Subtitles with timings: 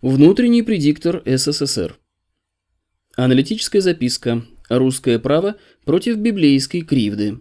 [0.00, 1.98] Внутренний предиктор СССР.
[3.16, 4.44] Аналитическая записка.
[4.68, 7.40] Русское право против библейской кривды.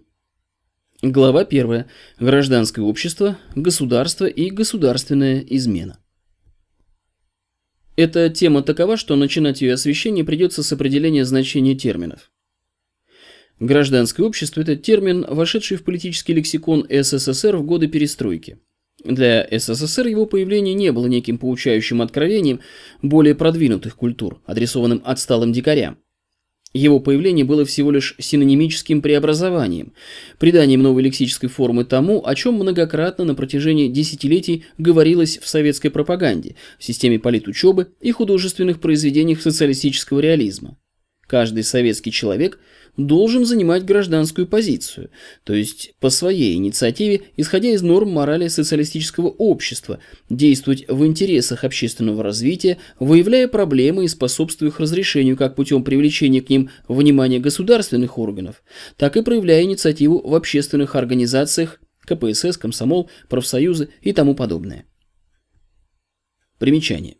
[1.03, 1.85] Глава 1.
[2.19, 5.99] Гражданское общество, государство и государственная измена.
[7.95, 12.31] Эта тема такова, что начинать ее освещение придется с определения значения терминов.
[13.59, 18.59] Гражданское общество– это термин, вошедший в политический лексикон СССР в годы перестройки–
[19.03, 22.61] для СССР его появление не было неким поучающим откровением
[23.01, 25.97] более продвинутых культур, адресованным отсталым дикарям.
[26.73, 29.93] Его появление было всего лишь синонимическим преобразованием,
[30.37, 36.55] приданием новой лексической формы тому, о чем многократно на протяжении десятилетий говорилось в советской пропаганде,
[36.77, 40.77] в системе политучебы и художественных произведениях социалистического реализма.
[41.25, 42.59] Каждый советский человек
[42.97, 45.11] должен занимать гражданскую позицию,
[45.43, 52.23] то есть по своей инициативе, исходя из норм морали социалистического общества, действовать в интересах общественного
[52.23, 58.63] развития, выявляя проблемы и способствуя их разрешению как путем привлечения к ним внимания государственных органов,
[58.97, 64.85] так и проявляя инициативу в общественных организациях КПСС, комсомол, профсоюзы и тому подобное.
[66.57, 67.17] Примечание.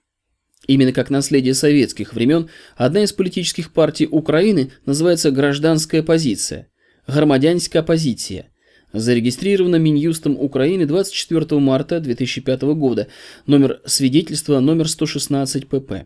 [0.67, 6.67] Именно как наследие советских времен, одна из политических партий Украины называется «Гражданская позиция»–
[7.07, 8.51] «Громадянская позиция»,
[8.91, 13.07] зарегистрирована Минюстом Украины 24 марта 2005 года,
[13.45, 16.05] номер свидетельства номер 116 ПП.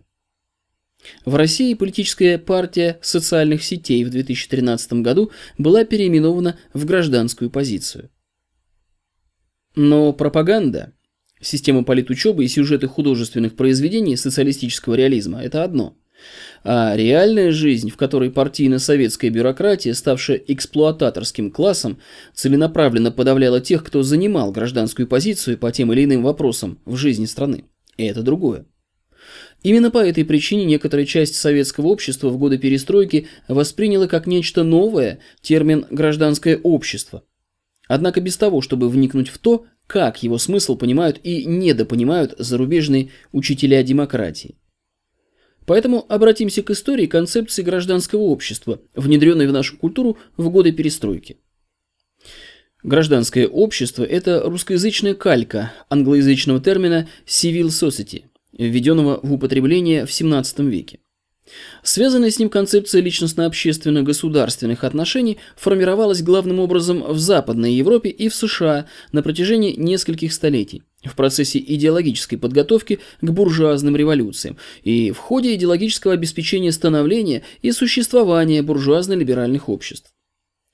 [1.25, 8.11] В России политическая партия социальных сетей в 2013 году была переименована в гражданскую позицию.
[9.75, 10.93] Но пропаганда
[11.41, 15.97] Система политучебы и сюжеты художественных произведений социалистического реализма– это одно.
[16.63, 21.99] А реальная жизнь, в которой партийно-советская бюрократия, ставшая эксплуататорским классом,
[22.35, 27.65] целенаправленно подавляла тех, кто занимал гражданскую позицию по тем или иным вопросам в жизни страны.
[27.97, 28.67] И это другое.
[29.63, 35.19] Именно по этой причине некоторая часть советского общества в годы перестройки восприняла как нечто новое
[35.41, 37.23] термин «гражданское общество».
[37.87, 43.83] Однако без того, чтобы вникнуть в то, как его смысл понимают и недопонимают зарубежные учителя
[43.83, 44.55] демократии.
[45.65, 51.39] Поэтому обратимся к истории концепции гражданского общества, внедренной в нашу культуру в годы перестройки.
[52.83, 58.23] Гражданское общество– это русскоязычная калька англоязычного термина «civil society»,
[58.57, 61.00] введенного в употребление в XVII веке.
[61.83, 68.85] Связанная с ним концепция личностно-общественно-государственных отношений формировалась главным образом в Западной Европе и в США
[69.11, 76.13] на протяжении нескольких столетий в процессе идеологической подготовки к буржуазным революциям и в ходе идеологического
[76.13, 80.11] обеспечения становления и существования буржуазно-либеральных обществ.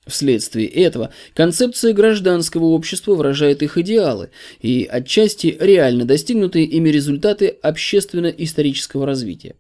[0.06, 4.30] Вследствие этого концепция гражданского общества выражает их идеалы
[4.62, 9.56] и отчасти реально достигнутые ими результаты общественно-исторического развития.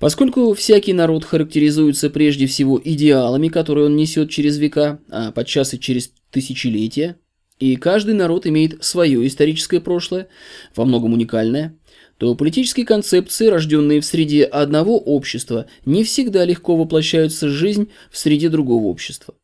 [0.00, 5.78] Поскольку всякий народ характеризуется прежде всего идеалами, которые он несет через века, а подчас и
[5.78, 7.16] через тысячелетия,
[7.58, 10.28] и каждый народ имеет свое историческое прошлое,
[10.74, 11.76] во многом уникальное,
[12.16, 18.16] то политические концепции, рожденные в среде одного общества, не всегда легко воплощаются в жизнь в
[18.16, 19.34] среде другого общества.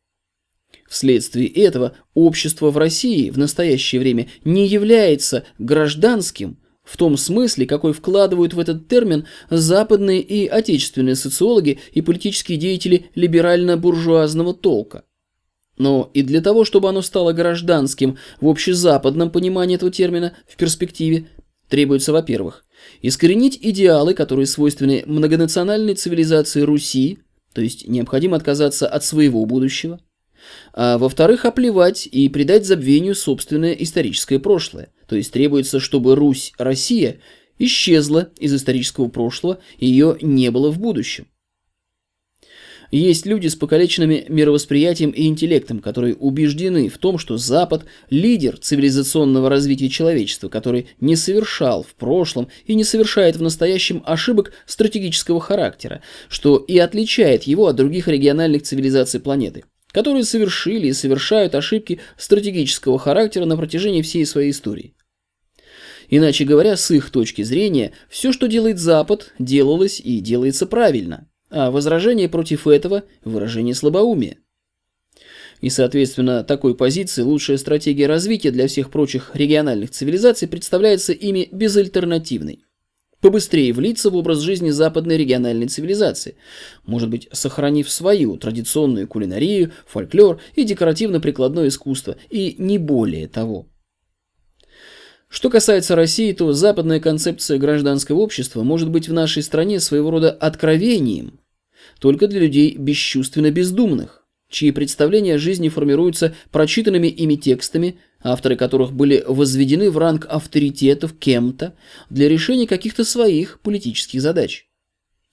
[0.89, 7.91] Вследствие этого общество в России в настоящее время не является гражданским– в том смысле, какой
[7.91, 15.03] вкладывают в этот термин западные и отечественные социологи и политические деятели либерально-буржуазного толка.
[15.77, 21.27] Но и для того, чтобы оно стало гражданским в общезападном понимании этого термина в перспективе,
[21.67, 22.63] требуется, во-первых,
[23.01, 27.19] искоренить идеалы, которые свойственны многонациональной цивилизации Руси,
[27.53, 29.99] то есть необходимо отказаться от своего будущего,
[30.73, 34.93] а во-вторых, оплевать и придать забвению собственное историческое прошлое.
[35.07, 37.19] То есть требуется, чтобы Русь, Россия
[37.57, 41.27] исчезла из исторического прошлого, ее не было в будущем.
[42.89, 49.49] Есть люди с покалеченными мировосприятием и интеллектом, которые убеждены в том, что Запад– лидер цивилизационного
[49.49, 56.01] развития человечества, который не совершал в прошлом и не совершает в настоящем ошибок стратегического характера,
[56.29, 62.99] что и отличает его от других региональных цивилизаций планеты– которые совершили и совершают ошибки стратегического
[62.99, 64.93] характера на протяжении всей своей истории.
[66.09, 71.71] Иначе говоря, с их точки зрения, все, что делает Запад, делалось и делается правильно, а
[71.71, 74.37] возражение против этого– выражение слабоумия.
[75.59, 82.63] И, соответственно, такой позиции лучшая стратегия развития для всех прочих региональных цивилизаций представляется ими безальтернативной
[83.21, 86.35] побыстрее влиться в образ жизни западной региональной цивилизации,
[86.85, 93.67] может быть, сохранив свою традиционную кулинарию, фольклор и декоративно-прикладное искусство, и не более того.
[95.29, 100.31] Что касается России, то западная концепция гражданского общества может быть в нашей стране своего рода
[100.31, 101.39] откровением
[101.99, 108.93] только для людей бесчувственно бездумных, чьи представления о жизни формируются прочитанными ими текстами, авторы которых
[108.93, 111.73] были возведены в ранг авторитетов кем-то
[112.09, 114.67] для решения каких-то своих политических задач.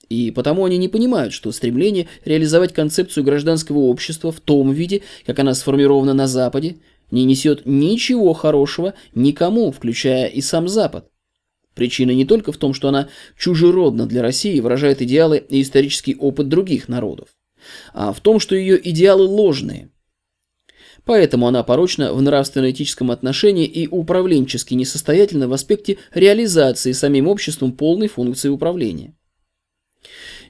[0.09, 5.39] И потому они не понимают, что стремление реализовать концепцию гражданского общества в том виде, как
[5.39, 6.77] она сформирована на Западе,
[7.11, 11.09] не несет ничего хорошего никому, включая и сам Запад.
[11.75, 16.15] Причина не только в том, что она чужеродна для России и выражает идеалы и исторический
[16.15, 17.29] опыт других народов,
[17.93, 19.91] а в том, что ее идеалы ложные.
[21.05, 28.09] Поэтому она порочна в нравственно-этическом отношении и управленчески несостоятельна в аспекте реализации самим обществом полной
[28.09, 29.15] функции управления.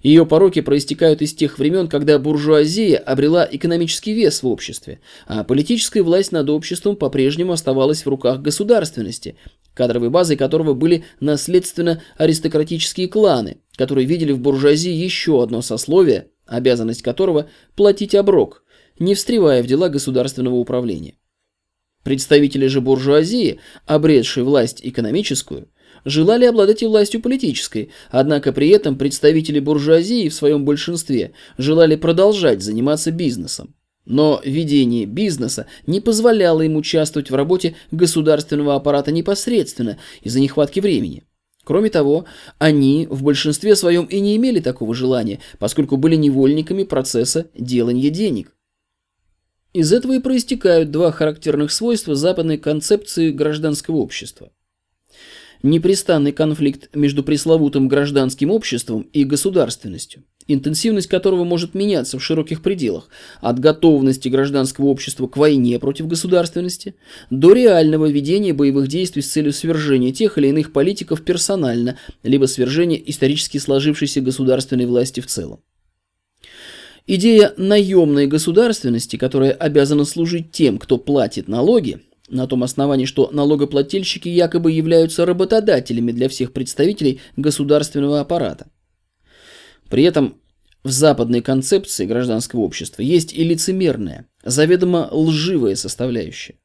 [0.05, 6.03] Ее пороки проистекают из тех времен, когда буржуазия обрела экономический вес в обществе, а политическая
[6.03, 9.37] власть над обществом по-прежнему оставалась в руках государственности,
[9.73, 17.49] кадровой базой которого были наследственно-аристократические кланы, которые видели в буржуазии еще одно сословие, обязанность которого–
[17.75, 18.63] платить оброк,
[18.99, 21.15] не встревая в дела государственного управления.
[22.03, 25.71] Представители же буржуазии, обретшие власть экономическую,
[26.05, 32.63] желали обладать и властью политической, однако при этом представители буржуазии в своем большинстве желали продолжать
[32.63, 33.75] заниматься бизнесом.
[34.07, 41.25] Но ведение бизнеса не позволяло им участвовать в работе государственного аппарата непосредственно из-за нехватки времени.
[41.65, 42.27] Кроме того,
[42.59, 48.55] они в большинстве своем и не имели такого желания, поскольку были невольниками процесса делания денег.
[49.73, 54.53] Из этого и проистекают два характерных свойства западной концепции гражданского общества
[55.65, 63.09] непрестанный конфликт между пресловутым гражданским обществом и государственностью, интенсивность которого может меняться в широких пределах,
[63.41, 66.95] от готовности гражданского общества к войне против государственности
[67.31, 73.01] до реального ведения боевых действий с целью свержения тех или иных политиков персонально, либо свержения
[73.05, 75.61] исторически сложившейся государственной власти в целом.
[77.07, 84.29] Идея наемной государственности, которая обязана служить тем, кто платит налоги, на том основании, что налогоплательщики
[84.29, 88.69] якобы являются работодателями для всех представителей государственного аппарата.
[89.91, 90.41] При этом
[90.83, 96.57] в западной концепции гражданского общества есть и лицемерная, заведомо лживая составляющая.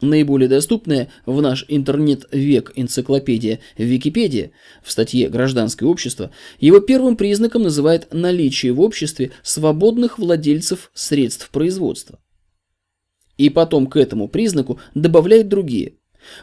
[0.00, 4.52] Наиболее доступная в наш интернет-век энциклопедия Википедия
[4.82, 12.18] в статье «Гражданское общество» его первым признаком называет наличие в обществе свободных владельцев средств производства.
[13.40, 15.94] И потом к этому признаку добавляет другие.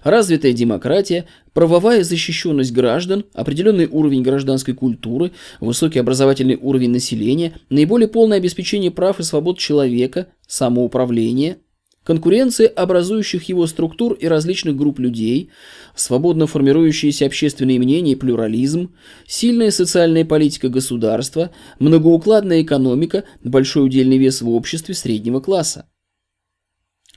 [0.03, 8.39] Развитая демократия, правовая защищенность граждан, определенный уровень гражданской культуры, высокий образовательный уровень населения, наиболее полное
[8.39, 11.57] обеспечение прав и свобод человека, самоуправление,
[12.03, 15.51] конкуренция образующих его структур и различных групп людей,
[15.95, 18.95] свободно формирующиеся общественные мнения и плюрализм,
[19.27, 25.85] сильная социальная политика государства, многоукладная экономика, большой удельный вес в обществе среднего класса.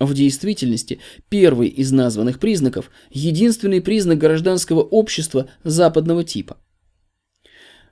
[0.00, 0.98] В действительности,
[1.28, 6.56] первый из названных признаков– единственный признак гражданского общества западного типа.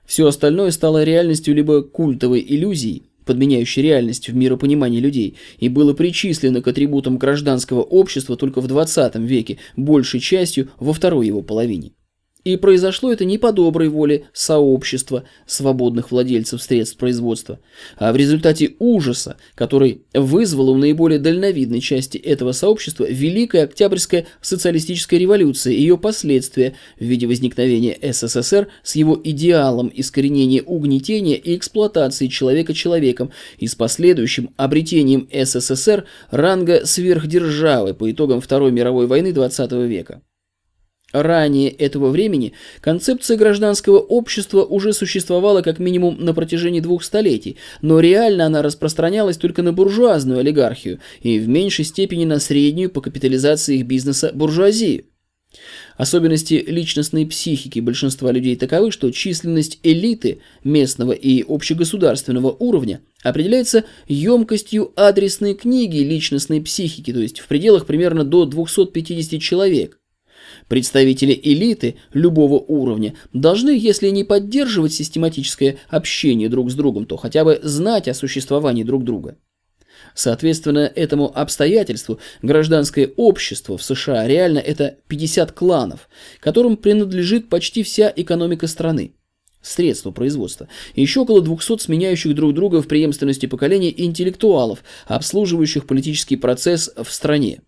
[0.05, 6.63] Все остальное стало реальностью либо культовой иллюзией, подменяющей реальность в миропонимании людей, и было причислено
[6.63, 11.91] к атрибутам гражданского общества только в 20 веке, большей частью во второй его половине.
[12.45, 17.59] И произошло это не по доброй воле сообщества свободных владельцев средств производства,
[17.97, 25.17] а в результате ужаса, который вызвала у наиболее дальновидной части этого сообщества Великая Октябрьская социалистическая
[25.17, 32.27] революция и ее последствия в виде возникновения СССР с его идеалом искоренения угнетения и эксплуатации
[32.27, 39.85] человека человеком и с последующим обретением СССР ранга сверхдержавы по итогам Второй мировой войны XX
[39.85, 40.21] века.
[41.11, 47.99] Ранее этого времени концепция гражданского общества уже существовала как минимум на протяжении двух столетий, но
[47.99, 53.77] реально она распространялась только на буржуазную олигархию и в меньшей степени на среднюю по капитализации
[53.77, 55.05] их бизнеса буржуазию.
[55.97, 64.93] Особенности личностной психики большинства людей таковы, что численность элиты местного и общегосударственного уровня определяется емкостью
[64.95, 69.99] адресной книги личностной психики, то есть в пределах примерно до 250 человек.
[70.69, 77.43] Представители элиты любого уровня должны, если не поддерживать систематическое общение друг с другом, то хотя
[77.43, 79.35] бы знать о существовании друг друга.
[80.13, 86.07] Соответственно, этому обстоятельству гражданское общество в США реально это 50 кланов,
[86.39, 89.13] которым принадлежит почти вся экономика страны
[89.61, 96.91] средства производства, еще около 200 сменяющих друг друга в преемственности поколений интеллектуалов, обслуживающих политический процесс
[96.95, 97.61] в стране.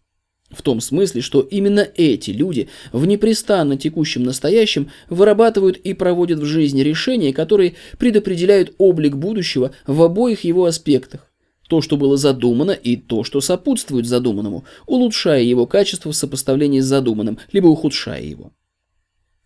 [0.52, 6.46] В том смысле, что именно эти люди в непрестанно текущем настоящем вырабатывают и проводят в
[6.46, 11.28] жизни решения, которые предопределяют облик будущего в обоих его аспектах.
[11.70, 16.86] То, что было задумано, и то, что сопутствует задуманному, улучшая его качество в сопоставлении с
[16.86, 18.52] задуманным, либо ухудшая его.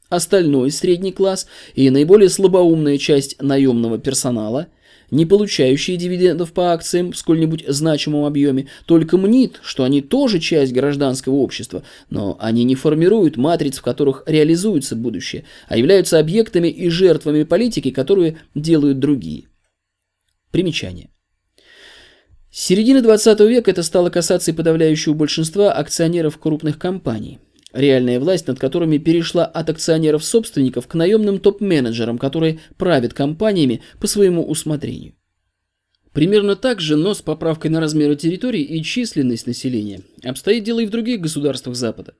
[0.09, 1.45] Остальной средний класс
[1.75, 4.67] и наиболее слабоумная часть наемного персонала–
[5.15, 10.73] не получающие дивидендов по акциям в сколь-нибудь значимом объеме, только мнит, что они тоже часть
[10.73, 16.89] гражданского общества, но они не формируют матриц, в которых реализуется будущее, а являются объектами и
[16.89, 19.45] жертвами политики, которую делают другие.
[20.51, 21.09] Примечание.
[22.51, 27.39] С середины 20 века это стало касаться и подавляющего большинства акционеров крупных компаний
[27.75, 34.43] реальная власть над которыми перешла от акционеров-собственников к наемным топ-менеджерам, которые правят компаниями по своему
[34.43, 35.13] усмотрению.
[36.13, 40.85] Примерно так же, но с поправкой на размеры территорий и численность населения, обстоит дело и
[40.85, 42.15] в других государствах Запада.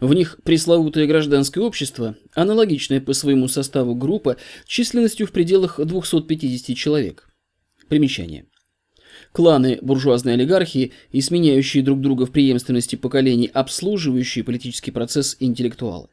[0.00, 7.28] В них пресловутое гражданское общество, аналогичное по своему составу группа, численностью в пределах 250 человек.
[7.88, 8.46] Примечание
[9.32, 16.08] кланы буржуазной олигархии и сменяющие друг друга в преемственности поколений обслуживающие политический процесс интеллектуалы.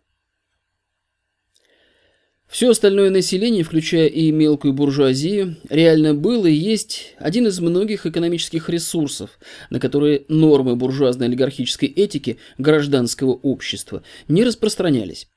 [2.50, 8.70] Все остальное население, включая и мелкую буржуазию, реально было и есть один из многих экономических
[8.70, 9.38] ресурсов,
[9.70, 15.28] на которые нормы буржуазной олигархической этики гражданского общества не распространялись.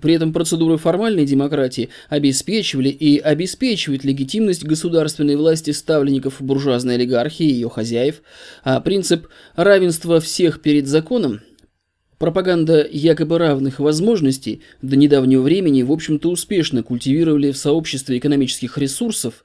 [0.00, 7.52] При этом процедуры формальной демократии обеспечивали и обеспечивают легитимность государственной власти ставленников буржуазной олигархии и
[7.52, 8.22] ее хозяев,
[8.64, 11.40] а принцип равенства всех перед законом
[12.22, 19.44] Пропаганда якобы равных возможностей до недавнего времени, в общем-то, успешно культивировали в сообществе экономических ресурсов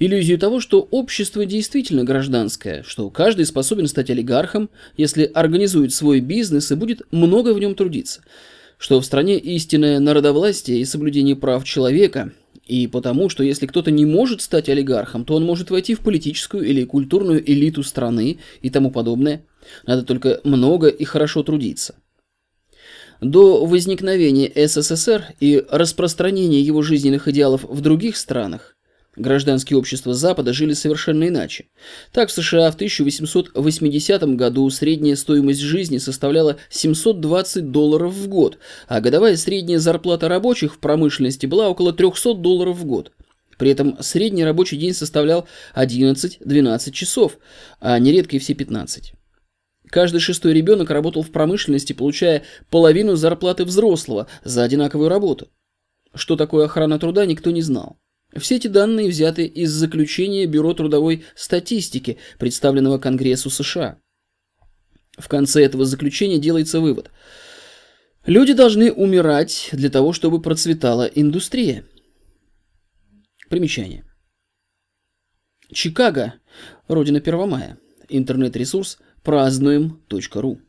[0.00, 6.72] иллюзию того, что общество действительно гражданское, что каждый способен стать олигархом, если организует свой бизнес
[6.72, 8.22] и будет много в нем трудиться–
[8.78, 12.32] что в стране истинное народовластие и соблюдение прав человека,
[12.66, 16.64] и потому, что если кто-то не может стать олигархом, то он может войти в политическую
[16.64, 19.44] или культурную элиту страны и тому подобное.
[19.86, 21.94] Надо только много и хорошо трудиться.
[23.20, 28.75] До возникновения СССР и распространения его жизненных идеалов в других странах
[29.16, 31.66] Гражданские общества Запада жили совершенно иначе.
[32.12, 38.58] Так, в США в 1880 году средняя стоимость жизни составляла 720 долларов в год,
[38.88, 43.12] а годовая средняя зарплата рабочих в промышленности была около 300 долларов в год.
[43.56, 47.38] При этом средний рабочий день составлял 11-12 часов,
[47.80, 49.14] а нередко и все 15.
[49.88, 55.48] Каждый шестой ребенок работал в промышленности, получая половину зарплаты взрослого за одинаковую работу.
[56.14, 57.98] Что такое охрана труда, никто не знал.
[58.38, 63.98] Все эти данные взяты из заключения Бюро трудовой статистики, представленного Конгрессу США.
[65.18, 67.10] В конце этого заключения делается вывод.
[68.26, 71.84] Люди должны умирать для того, чтобы процветала индустрия.
[73.48, 74.04] Примечание.
[75.72, 76.34] Чикаго,
[76.88, 77.78] родина Первомая.
[78.08, 80.60] Интернет-ресурс празднуем.ру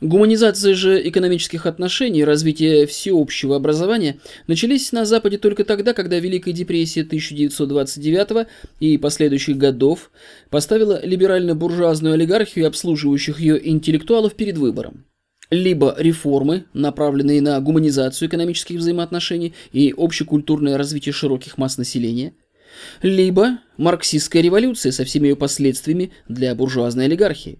[0.00, 6.52] Гуманизация же экономических отношений и развитие всеобщего образования начались на Западе только тогда, когда Великая
[6.52, 8.46] депрессия 1929
[8.78, 10.12] и последующих годов
[10.50, 15.04] поставила либерально-буржуазную олигархию и обслуживающих ее интеллектуалов перед выбором.
[15.50, 22.34] Либо реформы, направленные на гуманизацию экономических взаимоотношений и общекультурное развитие широких масс населения,
[23.02, 27.58] либо марксистская революция со всеми ее последствиями для буржуазной олигархии.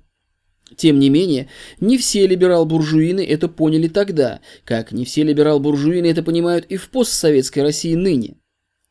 [0.76, 1.48] Тем не менее,
[1.80, 7.62] не все либерал-буржуины это поняли тогда, как не все либерал-буржуины это понимают и в постсоветской
[7.62, 8.36] России ныне.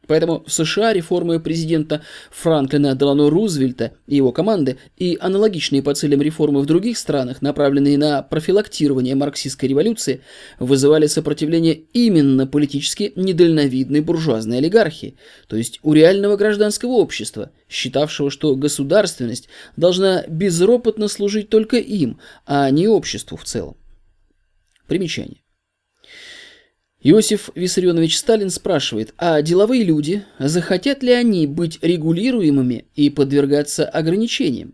[0.07, 6.21] Поэтому в США реформы президента Франклина Делано Рузвельта и его команды и аналогичные по целям
[6.21, 10.21] реформы в других странах, направленные на профилактирование марксистской революции,
[10.59, 18.55] вызывали сопротивление именно политически недальновидной буржуазной олигархии, то есть у реального гражданского общества, считавшего, что
[18.55, 23.75] государственность должна безропотно служить только им, а не обществу в целом.
[24.87, 25.41] Примечание.
[27.03, 34.73] Иосиф Виссарионович Сталин спрашивает, а деловые люди, захотят ли они быть регулируемыми и подвергаться ограничениям?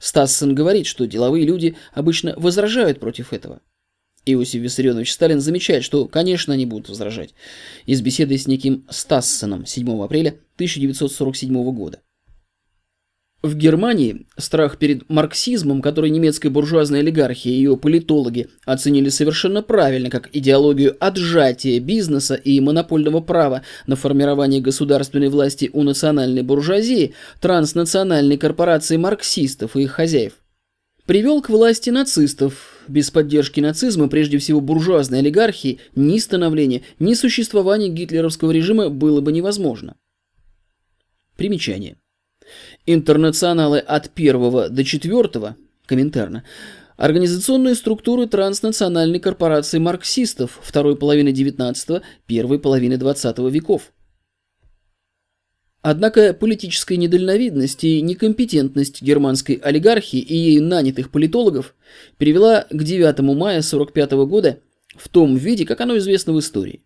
[0.00, 3.60] Стассен говорит, что деловые люди обычно возражают против этого.
[4.24, 7.34] Иосиф Виссарионович Сталин замечает, что, конечно, они будут возражать.
[7.84, 12.00] Из беседы с неким Стассеном 7 апреля 1947 года.
[13.46, 20.10] В Германии страх перед марксизмом, который немецкая буржуазная олигархия и ее политологи оценили совершенно правильно
[20.10, 28.36] как идеологию отжатия бизнеса и монопольного права на формирование государственной власти у национальной буржуазии, транснациональной
[28.36, 30.32] корпорации марксистов и их хозяев.
[31.06, 32.82] привел к власти нацистов.
[32.88, 39.30] Без поддержки нацизма, прежде всего буржуазной олигархии, ни становления, ни существования гитлеровского режима было бы
[39.30, 39.94] невозможно.
[41.36, 41.96] Примечание.
[42.86, 46.44] Интернационалы от первого до четвертого, комментарно,
[46.96, 53.92] Организационные структуры транснациональной корпорации марксистов второй половины XIX– первой половины XX веков.
[55.82, 61.74] Однако политическая недальновидность и некомпетентность германской олигархии и ей нанятых политологов
[62.16, 64.60] привела к 9 мая 1945 года
[64.96, 66.82] в том виде, как оно известно в истории.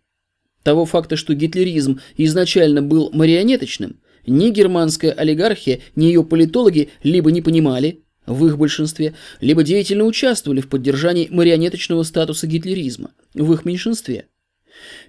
[0.61, 7.41] Того факта, что гитлеризм изначально был марионеточным, ни германская олигархия, ни ее политологи либо не
[7.41, 14.27] понимали, в их большинстве, либо деятельно участвовали в поддержании марионеточного статуса гитлеризма, в их меньшинстве.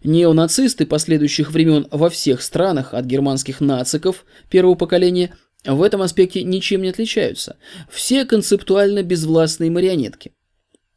[0.02, 6.82] Неонацисты последующих времен во всех странах, от германских нациков первого поколения, в этом аспекте ничем
[6.82, 7.56] не отличаются.
[7.90, 10.32] Все концептуально безвластные марионетки.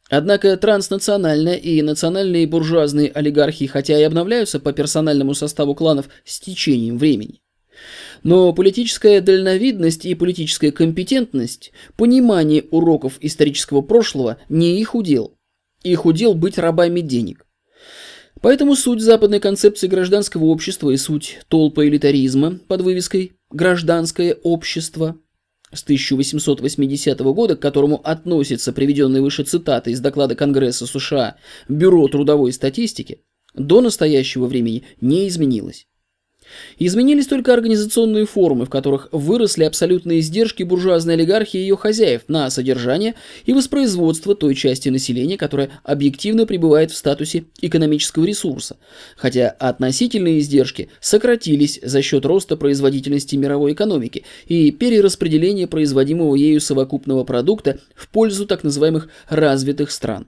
[0.09, 6.97] Однако транснациональная и национальные буржуазные олигархии хотя и обновляются по персональному составу кланов с течением
[6.97, 7.41] времени,
[8.23, 15.37] но политическая дальновидность и политическая компетентность, понимание уроков исторического прошлого не их удел.
[15.83, 17.45] Их удел быть рабами денег.
[18.41, 25.17] Поэтому суть западной концепции гражданского общества и суть толпа элитаризма под вывеской «гражданское общество»
[25.71, 32.53] с 1880 года, к которому относятся приведенные выше цитаты из доклада Конгресса США Бюро трудовой
[32.53, 33.21] статистики,
[33.53, 35.87] до настоящего времени не изменилось.
[36.77, 42.49] Изменились только организационные формы, в которых выросли абсолютные издержки буржуазной олигархии и ее хозяев на
[42.49, 48.77] содержание и воспроизводство той части населения, которая объективно пребывает в статусе экономического ресурса,
[49.15, 57.23] хотя относительные издержки сократились за счет роста производительности мировой экономики и перераспределения производимого ею совокупного
[57.23, 60.27] продукта в пользу так называемых развитых стран.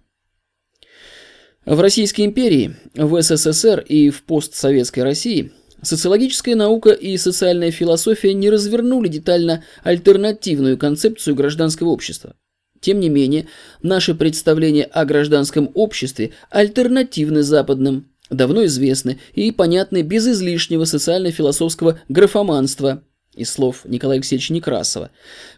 [1.66, 8.50] В Российской империи, в СССР и в постсоветской России– Социологическая наука и социальная философия не
[8.50, 12.36] развернули детально альтернативную концепцию гражданского общества.
[12.80, 13.48] Тем не менее,
[13.82, 23.04] наши представления о гражданском обществе альтернативны западным, давно известны и понятны без излишнего социально-философского графоманства
[23.36, 25.12] из слов Николая Алексеевича Некрасова.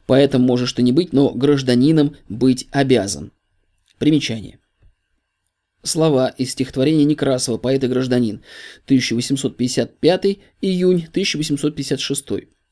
[0.06, 3.32] Поэтому можешь ты не быть, но гражданином быть обязан.
[3.98, 4.59] Примечание.
[5.84, 8.42] Слова из стихотворения Некрасова «Поэт и гражданин»,
[8.86, 10.26] 1855,
[10.62, 12.26] июнь 1856.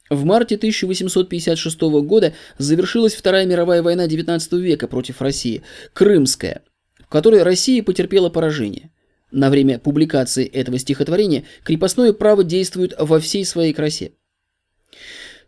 [0.09, 6.63] В марте 1856 года завершилась Вторая мировая война XIX века против России, Крымская,
[6.99, 8.91] в которой Россия потерпела поражение.
[9.31, 14.11] На время публикации этого стихотворения крепостное право действует во всей своей красе.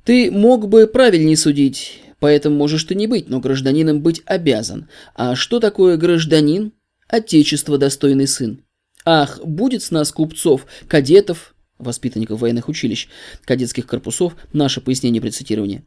[0.03, 4.89] Ты мог бы правильнее судить, поэтому можешь ты не быть, но гражданином быть обязан.
[5.15, 6.73] А что такое гражданин?
[7.09, 8.63] Отечество достойный сын.
[9.03, 13.07] Ах, будет с нас купцов, кадетов, воспитанников военных училищ,
[13.45, 15.83] кадетских корпусов, наше пояснение при цитировании.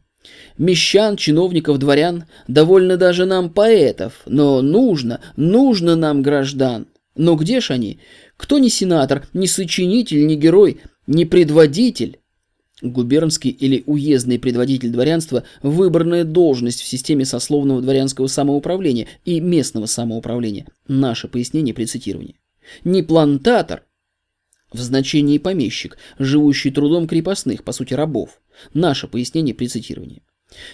[0.57, 6.87] Мещан, чиновников, дворян, довольно даже нам поэтов, но нужно, нужно нам граждан.
[7.15, 7.99] Но где ж они?
[8.35, 12.19] Кто не сенатор, не сочинитель, не герой, не предводитель?
[12.83, 20.67] Губернский или уездный предводитель дворянства– выборная должность в системе сословного дворянского самоуправления и местного самоуправления.
[20.87, 22.35] Наше пояснение при цитировании.
[22.83, 23.83] Не плантатор
[24.73, 28.41] в значении помещик, живущий трудом крепостных, по сути рабов.
[28.73, 30.21] Наше пояснение при цитировании.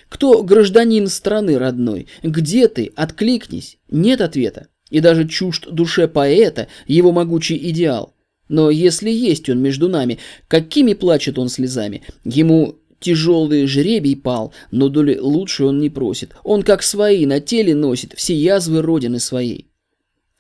[0.10, 2.08] Кто гражданин страны родной?
[2.24, 2.92] Где ты?
[2.96, 3.78] Откликнись.
[3.90, 4.68] Нет ответа.
[4.90, 8.16] И даже чужд душе поэта его могучий идеал–
[8.50, 12.02] но если есть он между нами, какими плачет он слезами?
[12.26, 16.34] Ему тяжелый жребий пал, но доли лучше он не просит.
[16.44, 19.68] Он как свои на теле носит все язвы родины своей.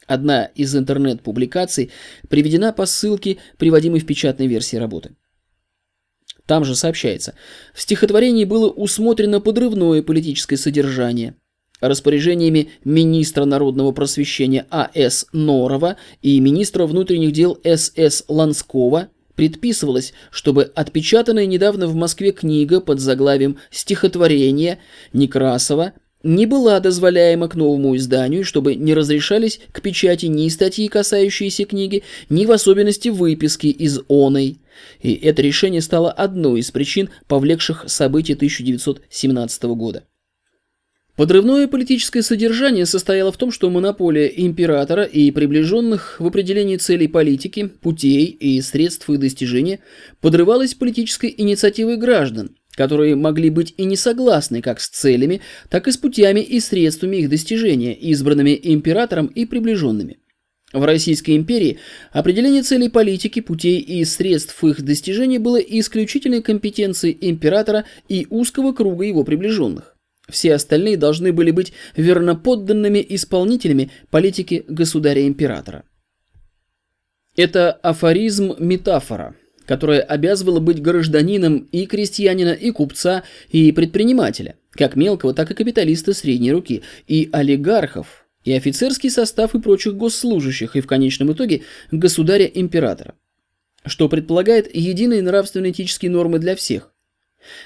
[0.07, 1.91] Одна из интернет-публикаций
[2.27, 5.11] приведена по ссылке, приводимой в печатной версии работы.
[6.47, 7.35] Там же сообщается,
[7.75, 11.35] в стихотворении было усмотрено подрывное политическое содержание–
[11.79, 15.27] распоряжениями министра народного просвещения А.С.
[15.33, 18.25] Норова и министра внутренних дел С.С.
[18.27, 24.79] Ланского предписывалось, чтобы отпечатанная недавно в Москве книга под заглавием «Стихотворение»
[25.13, 31.63] Некрасова не была дозволяема к новому изданию, чтобы не разрешались к печати ни статьи, касающиеся
[31.63, 34.59] книги, ни в особенности выписки из оной.
[35.01, 40.03] И это решение стало одной из причин, повлекших события 1917 года.
[41.19, 47.65] Подрывное политическое содержание состояло в том, что монополия императора и приближенных в определении целей политики,
[47.67, 49.81] путей и средств их достижения
[50.21, 55.91] подрывалась политической инициативой граждан, которые могли быть и не согласны как с целями, так и
[55.91, 60.19] с путями и средствами их достижения, избранными императором и приближенными.
[60.71, 61.79] В Российской империи
[62.13, 69.03] определение целей политики, путей и средств их достижения было исключительной компетенцией императора и узкого круга
[69.03, 69.97] его приближенных.
[70.29, 75.83] Все остальные должны были быть верноподданными исполнителями политики государя-императора.
[77.35, 85.51] Это афоризм-метафора, которая обязывала быть гражданином и крестьянина, и купца, и предпринимателя, как мелкого, так
[85.51, 91.33] и капиталиста средней руки, и олигархов, и офицерский состав и прочих госслужащих, и в конечном
[91.33, 93.15] итоге государя-императора,
[93.85, 96.93] что предполагает единые нравственно-этические нормы для всех.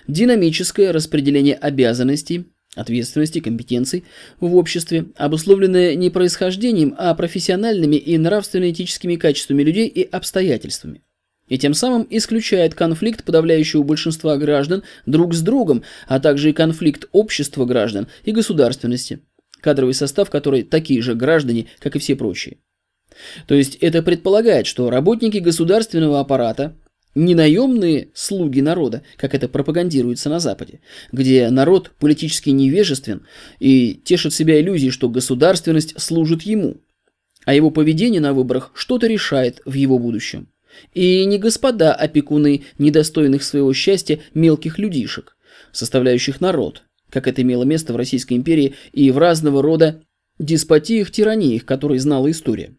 [0.08, 4.04] Динамическое распределение обязанностей, ответственности, компетенций
[4.40, 11.02] в обществе, обусловленное не происхождением, а профессиональными и нравственно-этическими качествами людей и обстоятельствами.
[11.50, 17.06] И тем самым исключает конфликт подавляющего большинства граждан друг с другом, а также и конфликт
[17.12, 19.20] общества граждан и государственности–
[19.64, 22.58] кадровый состав которой такие же граждане, как и все прочие.
[23.48, 26.76] То есть это предполагает, что работники государственного аппарата
[27.16, 30.80] не наемные слуги народа, как это пропагандируется на Западе,
[31.12, 33.26] где народ политически невежествен
[33.60, 36.78] и тешит себя иллюзией, что государственность служит ему,
[37.46, 40.48] а его поведение на выборах что-то решает в его будущем.
[40.94, 45.38] И не господа опекуны недостойных своего счастья мелких людишек,
[45.72, 50.02] составляющих народ, как это имело место в Российской империи и в разного рода
[50.40, 52.76] деспотиях, тираниях, которые знала история.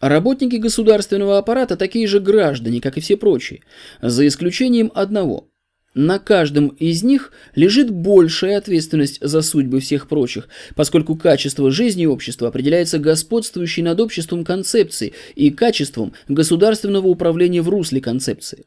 [0.00, 3.62] Работники государственного аппарата такие же граждане, как и все прочие,
[4.00, 5.48] за исключением одного.
[5.94, 12.48] На каждом из них лежит большая ответственность за судьбы всех прочих, поскольку качество жизни общества
[12.48, 18.66] определяется господствующей над обществом концепцией и качеством государственного управления в русле концепции.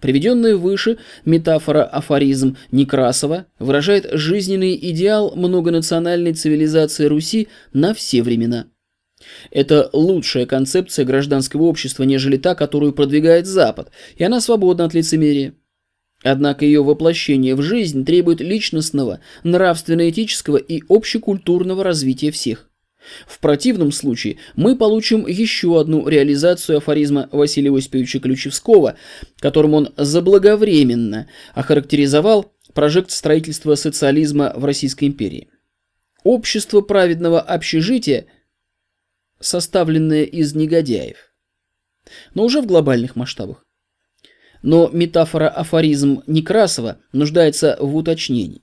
[0.00, 8.66] Приведенная выше метафора-афоризм Некрасова выражает жизненный идеал многонациональной цивилизации Руси на все времена.
[9.50, 15.54] Это лучшая концепция гражданского общества, нежели та, которую продвигает Запад, и она свободна от лицемерия.
[16.22, 22.68] Однако ее воплощение в жизнь требует личностного, нравственно-этического и общекультурного развития всех.
[23.26, 28.96] В противном случае мы получим еще одну реализацию афоризма Василия Осиповича Ключевского,
[29.38, 35.48] которым он заблаговременно охарактеризовал прожект строительства социализма в Российской империи.
[36.24, 38.26] Общество праведного общежития,
[39.40, 41.32] составленное из негодяев,
[42.34, 43.64] но уже в глобальных масштабах.
[44.62, 48.62] Но метафора афоризм Некрасова нуждается в уточнении.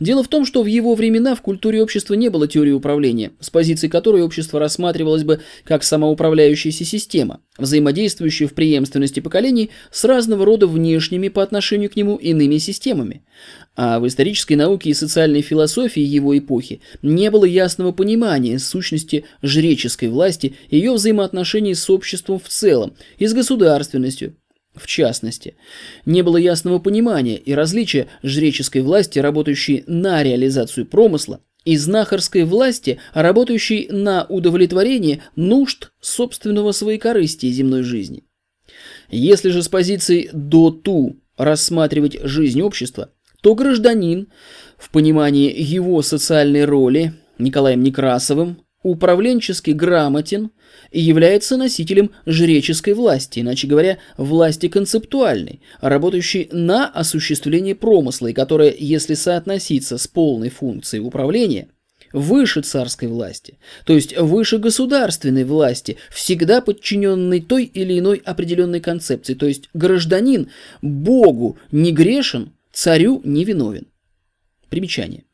[0.00, 3.50] Дело в том, что в его времена в культуре общества не было теории управления, с
[3.50, 10.66] позиции которой общество рассматривалось бы как самоуправляющаяся система, взаимодействующая в преемственности поколений с разного рода
[10.66, 13.24] внешними по отношению к нему иными системами.
[13.80, 20.08] А в исторической науке и социальной философии его эпохи не было ясного понимания сущности жреческой
[20.08, 24.34] власти и ее взаимоотношений с обществом в целом и с государственностью,
[24.74, 25.54] в частности,
[26.06, 32.98] не было ясного понимания и различия жреческой власти, работающей на реализацию промысла, и знахарской власти,
[33.14, 38.24] работающей на удовлетворение нужд собственного своекорыстия земной жизни.
[39.08, 44.28] Если же с позиции «до ту» рассматривать жизнь общества, то гражданин
[44.76, 50.50] в понимании его социальной роли Николаем Некрасовым управленчески грамотен
[50.90, 58.74] и является носителем жреческой власти, иначе говоря, власти концептуальной, работающей на осуществление промысла, и которая,
[58.76, 61.68] если соотноситься с полной функцией управления,
[62.12, 69.34] выше царской власти, то есть выше государственной власти, всегда подчиненной той или иной определенной концепции,
[69.34, 70.48] то есть гражданин
[70.80, 73.88] Богу не грешен, царю не виновен.
[74.70, 75.24] Примечание.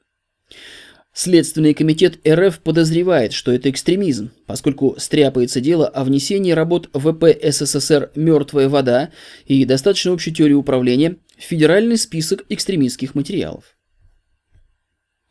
[1.13, 8.11] Следственный комитет РФ подозревает, что это экстремизм, поскольку стряпается дело о внесении работ ВП СССР
[8.15, 9.11] «Мертвая вода»
[9.45, 13.77] и достаточно общей теории управления в федеральный список экстремистских материалов.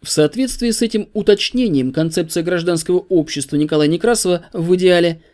[0.03, 5.23] В соответствии с этим уточнением концепция гражданского общества Николая Некрасова в идеале–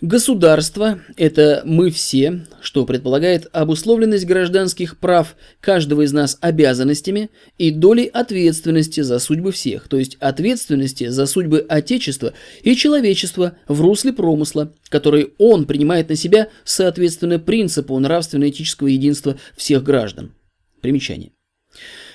[0.00, 8.06] Государство– это мы все, что предполагает обусловленность гражданских прав каждого из нас обязанностями и долей
[8.06, 12.32] ответственности за судьбы всех, то есть ответственности за судьбы Отечества
[12.62, 19.82] и человечества в русле промысла, который он принимает на себя соответственно принципу нравственно-этического единства всех
[19.82, 20.32] граждан.
[20.80, 21.32] Примечание.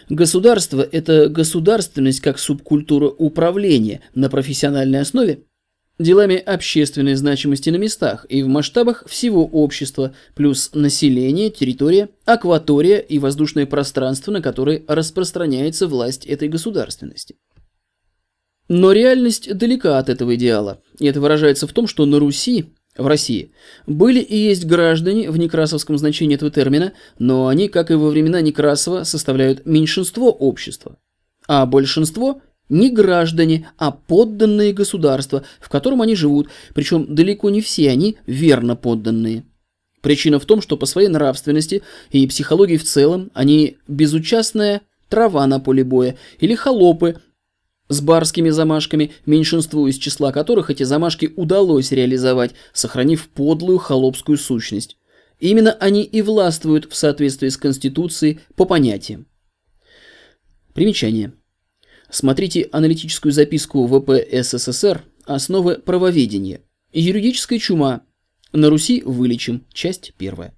[0.07, 5.39] Государство– это государственность как субкультура управления на профессиональной основе,
[5.99, 13.19] делами общественной значимости на местах и в масштабах всего общества, плюс население, территория, акватория и
[13.19, 17.35] воздушное пространство, на которое распространяется власть этой государственности.
[18.69, 23.05] Но реальность далека от этого идеала, и это выражается в том, что на Руси, в
[23.05, 23.51] России,
[23.85, 28.41] были и есть граждане в некрасовском значении этого термина, но они, как и во времена
[28.41, 30.97] Некрасова, составляют меньшинство общества,
[31.47, 32.41] а большинство–
[32.73, 38.75] не граждане, а подданные государства, в котором они живут, причем далеко не все они верно
[38.75, 39.45] подданные.
[40.01, 45.59] Причина в том, что по своей нравственности и психологии в целом они безучастная трава на
[45.59, 47.21] поле боя или холопы
[47.87, 54.97] с барскими замашками, меньшинству из числа которых эти замашки удалось реализовать, сохранив подлую холопскую сущность.
[55.39, 59.27] Именно они и властвуют в соответствии с Конституцией по понятиям.
[60.73, 61.33] Примечание.
[62.13, 66.61] Смотрите аналитическую записку ВП СССР «Основы правоведения».
[66.93, 68.01] Юридическая чума.
[68.51, 69.65] На Руси вылечим.
[69.73, 70.53] Часть первая.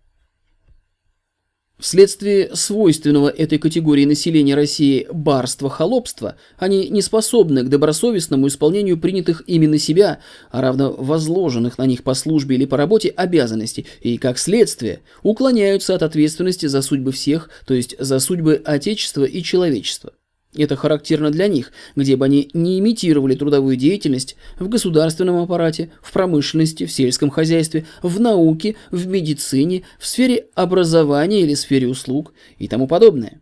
[1.80, 9.66] Вследствие свойственного этой категории населения России барства-холопства, они не способны к добросовестному исполнению принятых ими
[9.66, 10.20] на себя,
[10.52, 15.96] а равно возложенных на них по службе или по работе обязанностей, и, как следствие, уклоняются
[15.96, 20.12] от ответственности за судьбы всех, то есть за судьбы Отечества и человечества.
[20.58, 26.12] Это характерно для них, где бы они не имитировали трудовую деятельность в государственном аппарате, в
[26.14, 32.68] промышленности, в сельском хозяйстве, в науке, в медицине, в сфере образования или сфере услуг и
[32.68, 33.42] тому подобное.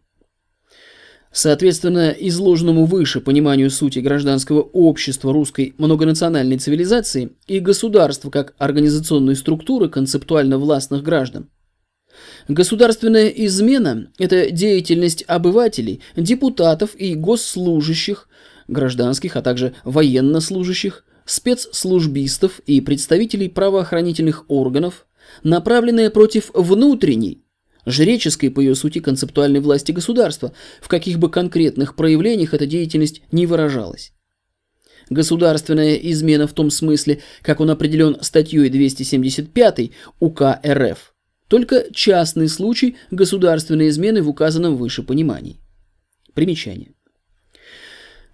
[1.31, 9.89] Соответственно, изложенному выше пониманию сути гражданского общества русской многонациональной цивилизации и государства как организационной структуры
[9.89, 11.49] концептуально властных граждан,
[12.47, 18.27] Государственная измена– это деятельность обывателей, депутатов и госслужащих,
[18.67, 25.05] гражданских, а также военнослужащих, спецслужбистов и представителей правоохранительных органов,
[25.43, 27.43] направленная против внутренней,
[27.85, 33.45] жреческой по ее сути концептуальной власти государства, в каких бы конкретных проявлениях эта деятельность не
[33.45, 34.13] выражалась.
[35.09, 41.09] Государственная измена в том смысле, как он определен статьей 275 УК РФ–
[41.53, 45.59] только частный случай государственной измены в указанном выше понимании.
[46.33, 46.93] Примечание.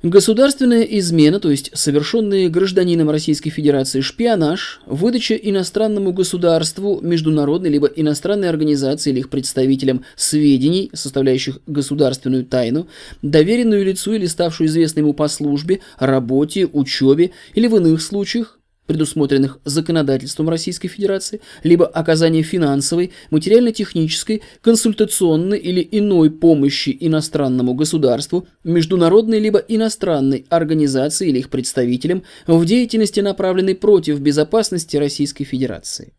[0.01, 8.47] Государственная измена, то есть совершенный гражданином Российской Федерации шпионаж, выдача иностранному государству, международной либо иностранной
[8.47, 12.87] организации или их представителям сведений, составляющих государственную тайну,
[13.21, 18.58] доверенную лицу или ставшую известной ему по службе, работе, учебе или в иных случаях,
[18.89, 29.37] предусмотренных законодательством Российской Федерации, либо оказание финансовой, материально-технической, консультационной или иной помощи иностранному государству, международной
[29.37, 36.13] либо иностранной организации или их представителям в деятельности, направленной против безопасности Российской Федерации.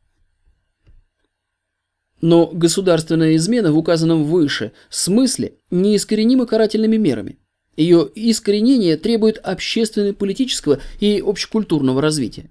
[2.20, 7.38] Но государственная измена в указанном выше смысле неискоренима карательными мерами.
[7.76, 12.50] Ее искоренение требует общественно-политического и общекультурного развития.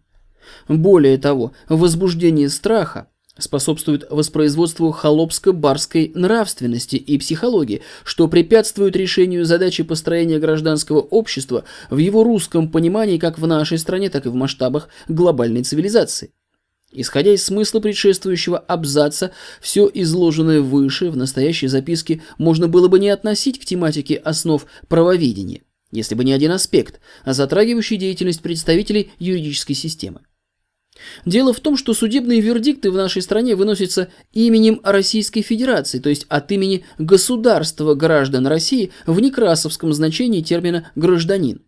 [0.67, 3.07] Более того, возбуждение страха
[3.37, 12.23] способствует воспроизводству холопско-барской нравственности и психологии, что препятствует решению задачи построения гражданского общества в его
[12.23, 16.31] русском понимании как в нашей стране, так и в масштабах глобальной цивилизации.
[16.91, 19.31] Исходя из смысла предшествующего абзаца,
[19.61, 25.61] все изложенное выше в настоящей записке можно было бы не относить к тематике основ правоведения,
[25.91, 30.21] если бы не один аспект, затрагивающий деятельность представителей юридической системы.
[31.25, 36.25] Дело в том, что судебные вердикты в нашей стране выносятся именем Российской Федерации, то есть
[36.29, 41.61] от имени государства граждан России в некрасовском значении термина «гражданин».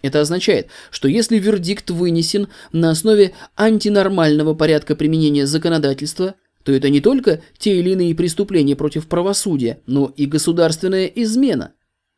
[0.00, 7.00] Это означает, что если вердикт вынесен на основе антинормального порядка применения законодательства, то это не
[7.00, 11.74] только те или иные преступления против правосудия, но и государственная измена.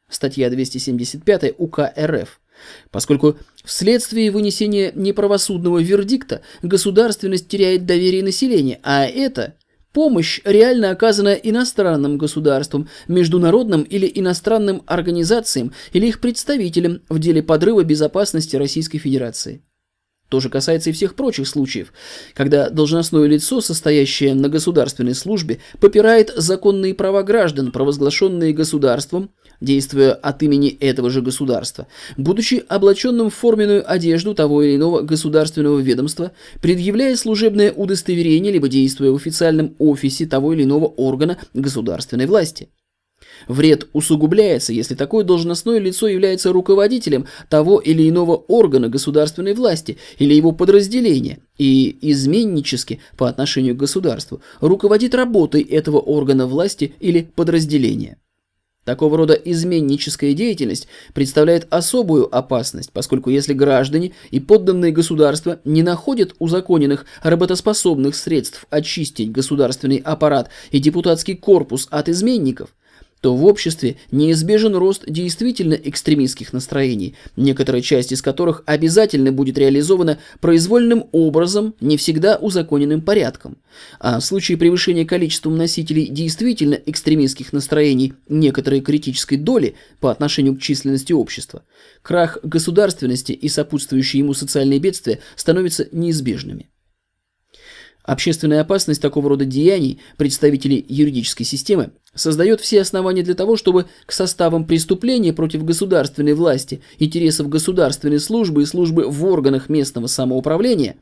[0.08, 2.40] Статья 275 УК РФ.
[2.90, 9.54] Поскольку вследствие вынесения неправосудного вердикта государственность теряет доверие населения, а это
[9.92, 17.84] помощь, реально оказанная иностранным государствам, международным или иностранным организациям или их представителям в деле подрыва
[17.84, 19.62] безопасности Российской Федерации.
[20.28, 21.92] То же касается и всех прочих случаев,
[22.34, 30.42] когда должностное лицо, состоящее на государственной службе, попирает законные права граждан, провозглашенные государством, действуя от
[30.42, 31.86] имени этого же государства,
[32.16, 39.10] будучи облаченным в форменную одежду того или иного государственного ведомства, предъявляя служебное удостоверение, либо действуя
[39.10, 42.68] в официальном офисе того или иного органа государственной власти.
[43.48, 50.34] Вред усугубляется, если такое должностное лицо является руководителем того или иного органа государственной власти или
[50.34, 58.18] его подразделения и изменнически по отношению к государству руководит работой этого органа власти или подразделения.
[58.84, 66.34] Такого рода изменническая деятельность представляет особую опасность, поскольку если граждане и подданные государства не находят
[66.38, 72.74] узаконенных работоспособных средств очистить государственный аппарат и депутатский корпус от изменников–
[73.24, 80.18] то в обществе неизбежен рост действительно экстремистских настроений, некоторая часть из которых обязательно будет реализована
[80.42, 83.56] произвольным образом, не всегда узаконенным порядком.
[83.98, 90.60] А в случае превышения количеством носителей действительно экстремистских настроений некоторой критической доли по отношению к
[90.60, 91.62] численности общества,
[92.02, 96.68] крах государственности и сопутствующие ему социальные бедствия становятся неизбежными.
[98.04, 104.12] Общественная опасность такого рода деяний представителей юридической системы создает все основания для того, чтобы к
[104.12, 110.96] составам преступления против государственной власти, интересов государственной службы и службы в органах местного самоуправления,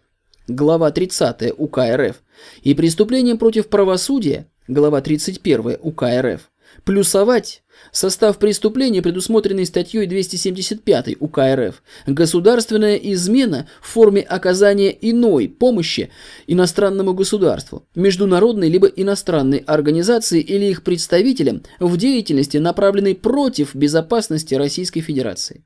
[0.47, 2.23] глава 30 УК РФ,
[2.63, 6.51] и преступлениям против правосудия, глава 31 УК РФ,
[6.85, 16.11] плюсовать Состав преступления, предусмотренный статьей 275 УК РФ, государственная измена в форме оказания иной помощи
[16.47, 25.01] иностранному государству, международной либо иностранной организации или их представителям в деятельности, направленной против безопасности Российской
[25.01, 25.65] Федерации.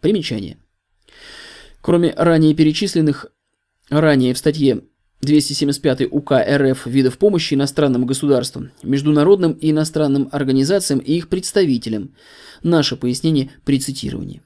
[0.00, 0.58] Примечание.
[1.82, 3.26] Кроме ранее перечисленных
[3.90, 4.82] ранее в статье
[5.22, 12.14] 275 УК РФ видов помощи иностранным государствам, международным и иностранным организациям и их представителям.
[12.62, 14.42] Наше пояснение при цитировании.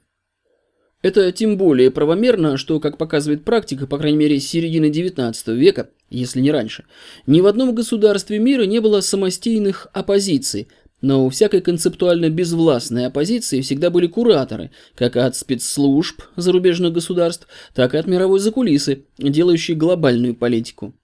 [1.02, 5.90] Это тем более правомерно, что, как показывает практика, по крайней мере, с середины XIX века,
[6.08, 6.84] если не раньше,
[7.26, 10.68] ни в одном государстве мира не было самостийных оппозиций–
[11.04, 17.92] но у всякой концептуально безвластной оппозиции всегда были кураторы, как от спецслужб зарубежных государств, так
[17.94, 20.94] и от мировой закулисы, делающие глобальную политику.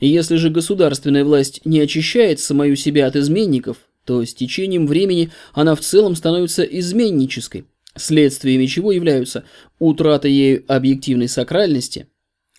[0.00, 5.74] Если же государственная власть не очищает самую себя от изменников, то с течением времени она
[5.74, 7.64] в целом становится изменнической,
[7.96, 9.42] следствиями чего являются
[9.80, 12.06] утрата ею объективной сакральности,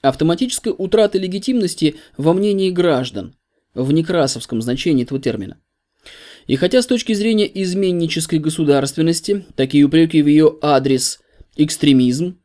[0.02, 3.36] автоматическая утрата легитимности во мнении граждан,
[3.74, 5.58] в некрасовском значении этого термина,
[6.48, 11.20] и хотя с точки зрения изменнической государственности такие упреки в ее адрес
[11.56, 12.40] экстремизм,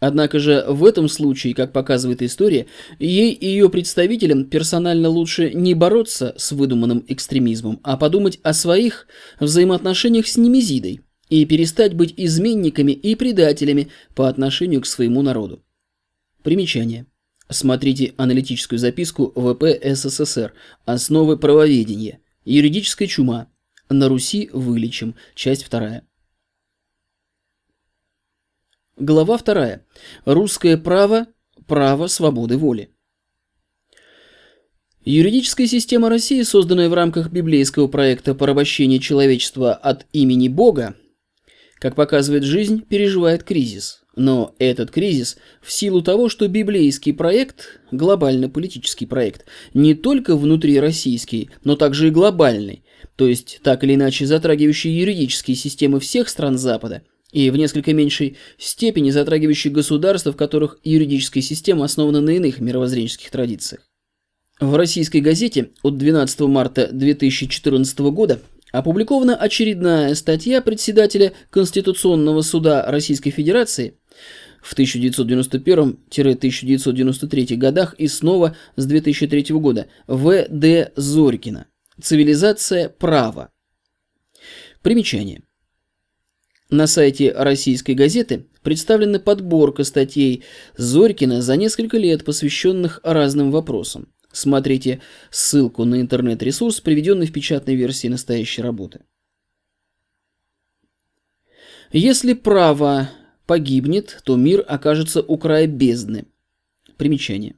[0.00, 2.66] однако же в этом случае, как показывает история,
[2.98, 9.06] ей и ее представителям персонально лучше не бороться с выдуманным экстремизмом, а подумать о своих
[9.40, 15.62] взаимоотношениях с Немезидой и перестать быть изменниками и предателями по отношению к своему народу.
[16.42, 17.06] Примечание.
[17.50, 20.52] Смотрите аналитическую записку ВП СССР
[20.84, 23.50] «Основы правоведения», Юридическая чума.
[23.90, 25.16] На Руси вылечим.
[25.34, 26.08] Часть вторая.
[28.96, 29.86] Глава вторая.
[30.24, 31.26] Русское право.
[31.66, 32.90] Право свободы воли.
[35.04, 40.96] Юридическая система России, созданная в рамках библейского проекта порабощения человечества от имени Бога,
[41.74, 44.04] как показывает жизнь, переживает кризис.
[44.18, 51.50] Но этот кризис в силу того, что библейский проект, глобально-политический проект, не только внутри российский,
[51.62, 52.82] но также и глобальный,
[53.14, 58.36] то есть так или иначе затрагивающий юридические системы всех стран Запада, и в несколько меньшей
[58.58, 63.82] степени затрагивающий государства, в которых юридическая система основана на иных мировоззренческих традициях.
[64.58, 68.40] В российской газете от 12 марта 2014 года
[68.72, 73.94] опубликована очередная статья председателя Конституционного суда Российской Федерации
[74.68, 80.46] в 1991-1993 годах и снова с 2003 года В.
[80.50, 80.92] Д.
[80.94, 81.68] Зорькина.
[81.98, 83.50] Цивилизация права.
[84.82, 85.42] Примечание.
[86.68, 90.44] На сайте российской газеты представлена подборка статей
[90.76, 94.12] Зорькина за несколько лет, посвященных разным вопросам.
[94.32, 95.00] Смотрите
[95.30, 99.00] ссылку на интернет-ресурс, приведенный в печатной версии настоящей работы.
[101.90, 103.08] Если право
[103.48, 106.26] погибнет, то мир окажется у края бездны.
[106.98, 107.56] Примечание.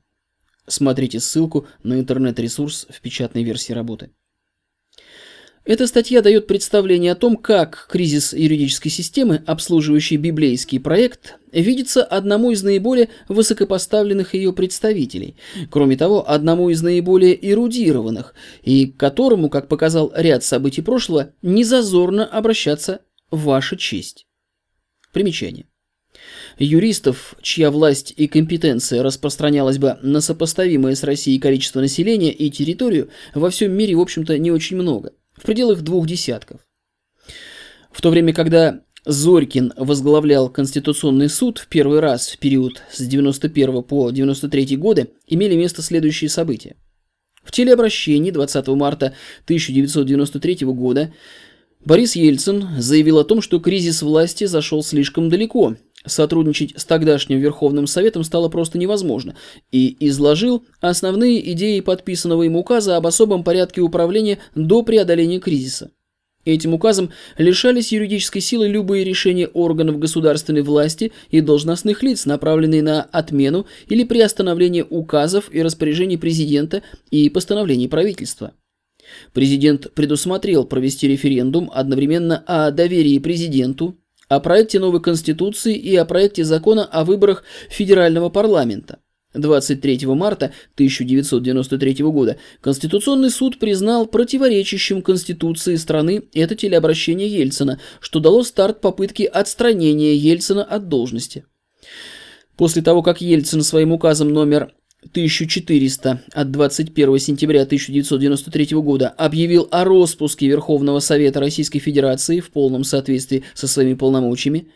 [0.66, 4.10] Смотрите ссылку на интернет-ресурс в печатной версии работы.
[5.64, 12.52] Эта статья дает представление о том, как кризис юридической системы, обслуживающий библейский проект, видится одному
[12.52, 15.36] из наиболее высокопоставленных ее представителей,
[15.70, 22.24] кроме того, одному из наиболее эрудированных, и к которому, как показал ряд событий прошлого, незазорно
[22.24, 23.00] обращаться
[23.30, 24.26] ваша честь.
[25.12, 25.66] Примечание.
[26.58, 33.10] Юристов, чья власть и компетенция распространялась бы на сопоставимое с Россией количество населения и территорию,
[33.34, 35.12] во всем мире, в общем-то, не очень много.
[35.36, 36.60] в пределах двух десятков.
[37.90, 43.82] В то время, когда Зорькин возглавлял Конституционный суд в первый раз в период с 91
[43.82, 46.76] по 93 годы, имели место следующие события.
[47.42, 49.14] В телеобращении 20 марта
[49.46, 51.12] 1993 года
[51.84, 55.76] Борис Ельцин заявил о том, что кризис власти зашел слишком далеко,
[56.06, 59.34] сотрудничать с тогдашним Верховным Советом стало просто невозможно,
[59.70, 65.90] и изложил основные идеи подписанного им указа об особом порядке управления до преодоления кризиса.
[66.46, 73.02] Этим указом лишались юридической силы любые решения органов государственной власти и должностных лиц, направленные на
[73.02, 78.54] отмену или приостановление указов и распоряжений президента и постановлений правительства.
[79.34, 83.96] Президент предусмотрел провести референдум одновременно о доверии президенту,
[84.30, 89.00] о проекте новой конституции и о проекте закона о выборах федерального парламента.
[89.34, 98.44] 23 марта 1993 года Конституционный суд признал противоречащим Конституции страны это телеобращение Ельцина, что дало
[98.44, 101.44] старт попытке отстранения Ельцина от должности.
[102.56, 104.72] После того, как Ельцин своим указом номер
[105.02, 112.84] 1400 от 21 сентября 1993 года объявил о распуске Верховного Совета Российской Федерации в полном
[112.84, 114.68] соответствии со своими полномочиями,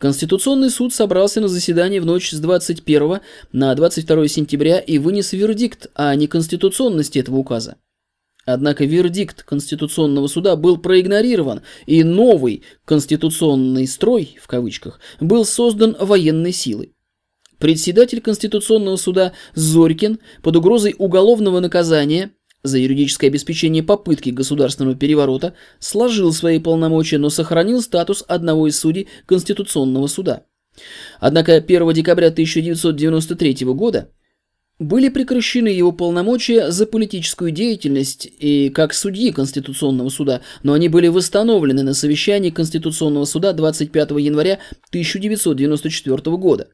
[0.00, 3.20] Конституционный суд собрался на заседание в ночь с 21
[3.52, 7.76] на 22 сентября и вынес вердикт о неконституционности этого указа.
[8.46, 16.52] Однако вердикт Конституционного суда был проигнорирован, и новый «конституционный строй» в кавычках был создан военной
[16.52, 16.94] силой.
[17.60, 22.30] Председатель Конституционного суда Зорькин под угрозой уголовного наказания
[22.62, 29.08] за юридическое обеспечение попытки государственного переворота сложил свои полномочия, но сохранил статус одного из судей
[29.26, 30.44] Конституционного суда.
[31.20, 34.10] Однако 1 декабря 1993 года
[34.78, 41.08] были прекращены его полномочия за политическую деятельность и как судьи Конституционного суда, но они были
[41.08, 46.68] восстановлены на совещании Конституционного суда 25 января 1994 года.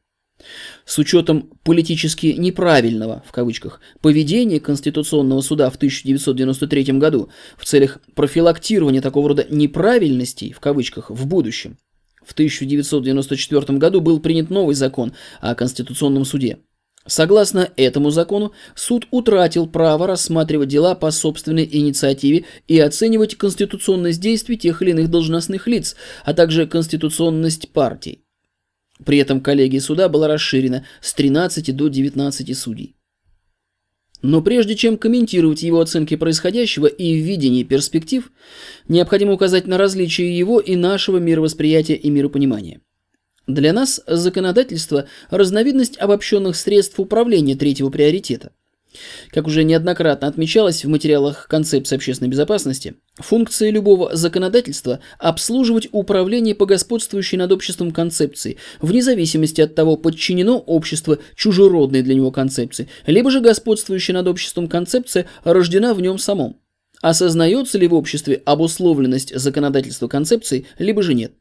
[0.86, 7.28] С учетом политически неправильного, в кавычках, поведения Конституционного суда в 1993 году
[7.58, 11.76] в целях профилактирования такого рода неправильностей, в кавычках, в будущем,
[12.24, 16.58] в 1994 году был принят новый закон о Конституционном суде.
[17.04, 24.56] Согласно этому закону, суд утратил право рассматривать дела по собственной инициативе и оценивать конституционность действий
[24.56, 28.25] тех или иных должностных лиц, а также конституционность партий.
[29.04, 32.96] При этом коллегия суда была расширена с 13 до 19 судей.
[34.22, 38.32] Но прежде чем комментировать его оценки происходящего и видение перспектив,
[38.88, 42.80] необходимо указать на различия его и нашего мировосприятия и миропонимания.
[43.46, 48.52] Для нас законодательство– разновидность обобщенных средств управления третьего приоритета–
[49.30, 56.66] как уже неоднократно отмечалось в материалах концепции общественной безопасности, функция любого законодательства– обслуживать управление по
[56.66, 63.30] господствующей над обществом концепции, вне зависимости от того, подчинено общество чужеродной для него концепции, либо
[63.30, 66.56] же господствующая над обществом концепция рождена в нем самом.
[67.02, 71.32] Осознается ли в обществе обусловленность законодательства концепции, либо же нет.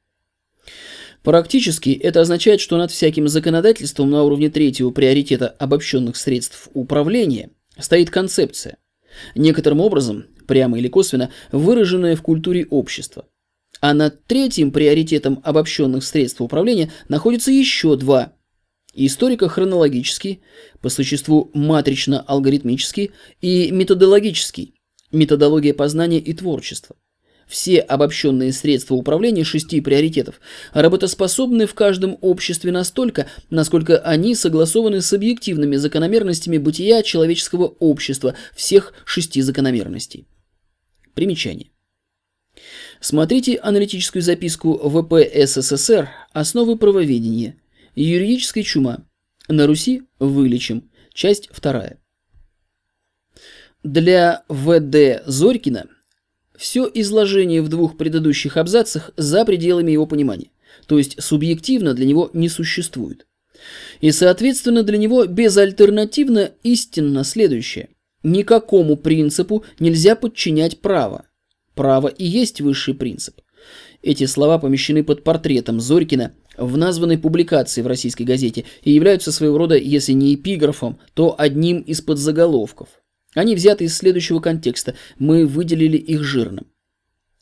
[1.25, 7.49] Практически это означает, что над всяким законодательством на уровне третьего приоритета обобщенных средств управления
[7.79, 8.77] стоит концепция,
[9.33, 13.25] некоторым образом, прямо или косвенно, выраженная в культуре общества.
[13.81, 18.33] А над третьим приоритетом обобщенных средств управления находится еще два–
[18.93, 20.43] историко-хронологический,
[20.79, 24.75] по существу матрично-алгоритмический и методологический–
[25.11, 26.95] методология познания и творчества.
[27.47, 30.41] Все обобщенные средства управления шести приоритетов
[30.73, 38.93] работоспособны в каждом обществе настолько, насколько они согласованы с объективными закономерностями бытия человеческого общества всех
[39.05, 40.27] шести закономерностей.
[41.13, 41.69] Примечание.
[42.99, 45.13] Смотрите аналитическую записку ВП
[45.45, 47.57] СССР «Основы правоведения.
[47.93, 49.05] Юридическая чума.
[49.47, 50.89] На Руси вылечим».
[51.13, 51.99] Часть вторая.
[53.83, 55.87] Для ВД Зорькина
[56.57, 60.49] все изложение в двух предыдущих абзацах за пределами его понимания,
[60.87, 63.27] то есть субъективно для него не существует.
[64.01, 67.89] И, соответственно, для него безальтернативно истинно следующее.
[68.23, 71.25] Никакому принципу нельзя подчинять право.
[71.73, 73.41] Право и есть высший принцип.
[74.01, 79.57] Эти слова помещены под портретом Зорькина в названной публикации в российской газете и являются своего
[79.57, 82.89] рода, если не эпиграфом, то одним из подзаголовков–
[83.35, 86.65] они взяты из следующего контекста, мы выделили их жирным.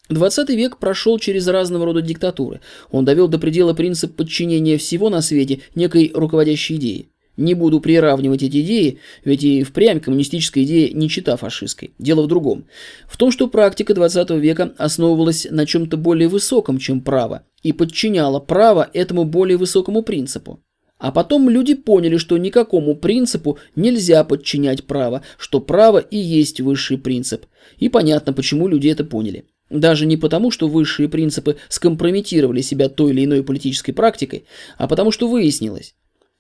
[0.10, 2.60] 20 век прошел через разного рода диктатуры.
[2.92, 7.08] Он довел до предела принцип подчинения всего на свете некой руководящей идеи.
[7.36, 11.92] Не буду приравнивать эти идеи, ведь и впрямь коммунистическая идея не чита фашистской.
[11.98, 12.66] Дело в другом.
[13.08, 18.40] В том, что практика 20 века основывалась на чем-то более высоком, чем право, и подчиняла
[18.40, 20.60] право этому более высокому принципу.
[21.04, 26.98] А потом люди поняли, что никакому принципу нельзя подчинять право, что право и есть высший
[26.98, 27.46] принцип.
[27.78, 29.44] И понятно, почему люди это поняли.
[29.70, 34.46] Даже не потому, что высшие принципы скомпрометировали себя той или иной политической практикой,
[34.78, 35.94] а потому что выяснилось,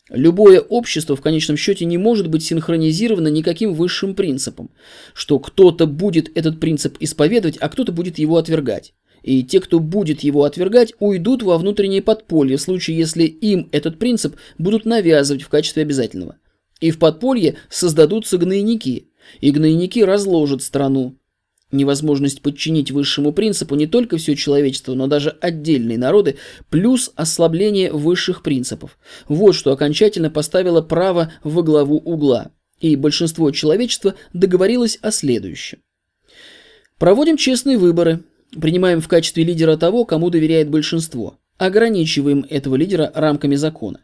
[0.10, 4.70] Любое общество в конечном счете не может быть синхронизировано никаким высшим принципом,
[5.14, 8.94] что кто-то будет этот принцип исповедовать, а кто-то будет его отвергать.
[9.24, 13.98] И те, кто будет его отвергать, уйдут во внутреннее подполье в случае, если им этот
[13.98, 16.38] принцип будут навязывать в качестве обязательного.
[16.82, 19.10] И в подполье создадутся гнойники,
[19.40, 21.18] и гнойники разложат страну,
[21.72, 26.36] невозможность подчинить высшему принципу не только все человечество, но даже отдельные народы,
[26.70, 28.98] плюс ослабление высших принципов.
[29.30, 32.52] Вот что окончательно поставило право во главу угла.
[32.82, 35.80] И большинство человечества договорилось о следующем.
[37.00, 38.24] Проводим честные выборы,
[38.60, 44.00] принимаем в качестве лидера того, кому доверяет большинство, ограничиваем этого лидера рамками закона.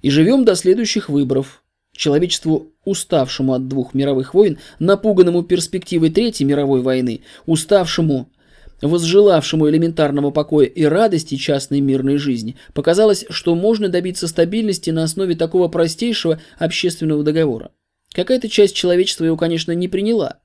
[0.00, 1.62] И живем до следующих выборов,
[1.94, 8.30] Человечеству, уставшему от двух мировых войн, напуганному перспективой Третьей мировой войны, уставшему,
[8.80, 15.34] возжелавшему элементарного покоя и радости частной мирной жизни, показалось, что можно добиться стабильности на основе
[15.34, 17.72] такого простейшего общественного договора.
[18.14, 20.38] Какая-то часть человечества его, конечно, не приняла.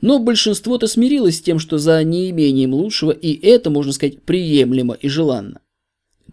[0.00, 5.08] Но большинство-то смирилось с тем, что за неимением лучшего и это, можно сказать, приемлемо и
[5.08, 5.60] желанно.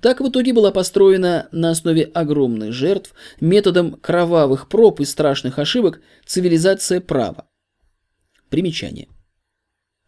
[0.02, 6.02] Так в итоге была построена на основе огромных жертв, методом кровавых проб и страшных ошибок
[6.26, 7.48] цивилизация права.
[8.50, 9.08] Примечание.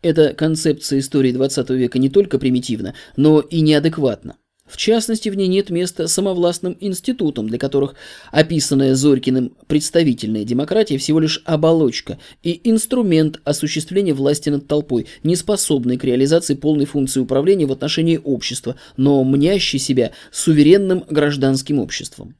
[0.01, 4.38] Эта концепция истории 20 века не только примитивна, но и неадекватна.
[4.66, 7.93] В частности, в ней нет места самовластным институтам, для которых
[8.32, 15.97] описанная Зорькиным представительная демократия всего лишь оболочка и инструмент осуществления власти над толпой, не способный
[15.97, 22.36] к реализации полной функции управления в отношении общества, но мнящий себя суверенным гражданским обществом.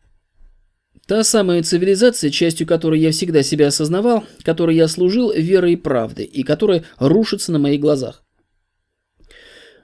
[1.08, 6.26] Та самая цивилизация, частью которой я всегда себя осознавал, которой я служил верой и правдой,
[6.26, 8.25] и которая рушится на моих глазах.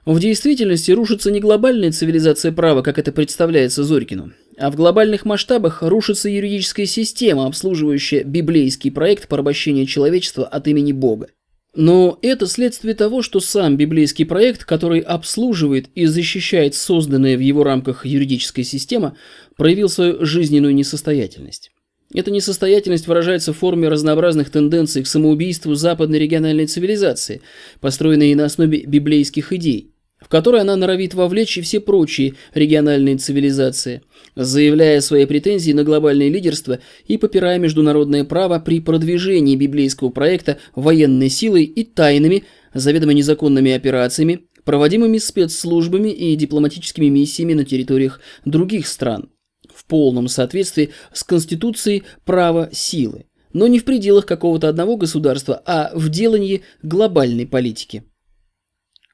[0.04, 5.80] В действительности рушится не глобальная цивилизация права, как это представляется Зорькину, а в глобальных масштабах
[5.82, 11.28] рушится юридическая система, обслуживающая библейский проект порабощения человечества от имени Бога.
[11.76, 17.62] Но это следствие того, что сам библейский проект, который обслуживает и защищает созданная в его
[17.62, 19.16] рамках юридическая система,
[19.56, 21.70] проявил свою жизненную несостоятельность.
[22.12, 27.40] Эта несостоятельность выражается в форме разнообразных тенденций к самоубийству западной региональной цивилизации,
[27.80, 29.91] построенной на основе библейских идей,
[30.22, 34.02] в которой она норовит вовлечь и все прочие региональные цивилизации,
[34.34, 41.28] заявляя свои претензии на глобальное лидерство и попирая международное право при продвижении библейского проекта военной
[41.28, 49.30] силой и тайными, заведомо незаконными операциями, проводимыми спецслужбами и дипломатическими миссиями на территориях других стран,
[49.74, 55.90] в полном соответствии с Конституцией права силы, но не в пределах какого-то одного государства, а
[55.94, 58.04] в делании глобальной политики.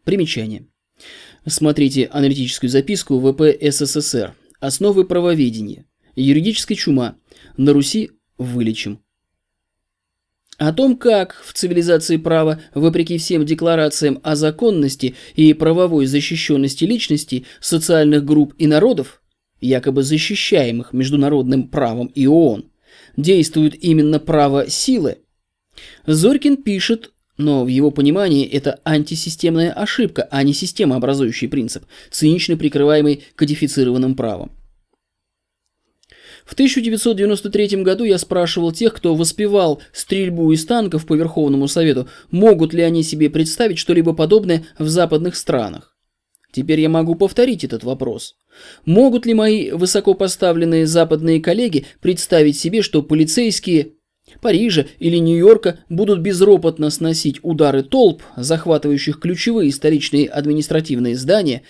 [0.05, 0.67] Примечание.
[1.47, 4.35] Смотрите аналитическую записку ВП СССР.
[4.61, 5.87] Основы правоведения.
[6.17, 7.17] Юридическая чума.
[7.57, 9.01] На Руси вылечим.
[10.59, 17.47] О том, как в цивилизации права, вопреки всем декларациям о законности и правовой защищенности личности,
[17.61, 19.23] социальных групп и народов,
[19.61, 22.73] якобы защищаемых международным правом и ООН,
[23.17, 25.19] действует именно право силы,
[26.07, 33.25] Зорькин пишет но в его понимании это антисистемная ошибка, а не системообразующий принцип, цинично прикрываемый
[33.37, 34.53] кодифицированным правом.
[36.45, 42.73] В 1993 году я спрашивал тех, кто воспевал стрельбу из танков по Верховному Совету, могут
[42.73, 45.95] ли они себе представить что-либо подобное в западных странах.
[46.51, 48.37] Теперь я могу повторить этот вопрос.
[48.87, 53.98] Могут ли мои высокопоставленные западные коллеги представить себе, что полицейские
[54.41, 61.63] Парижа или Нью-Йорка будут безропотно сносить удары толп, захватывающих ключевые столичные административные здания,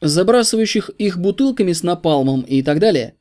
[0.00, 3.14] забрасывающих их бутылками с напалмом и так далее.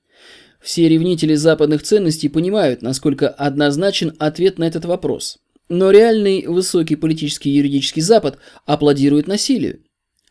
[0.61, 5.37] Все ревнители западных ценностей понимают, насколько однозначен ответ на этот вопрос.
[5.69, 9.81] Но реальный высокий политический и юридический Запад аплодирует насилию.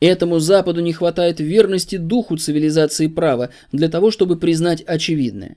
[0.00, 5.56] Этому Западу не хватает верности духу цивилизации права для того, чтобы признать очевидное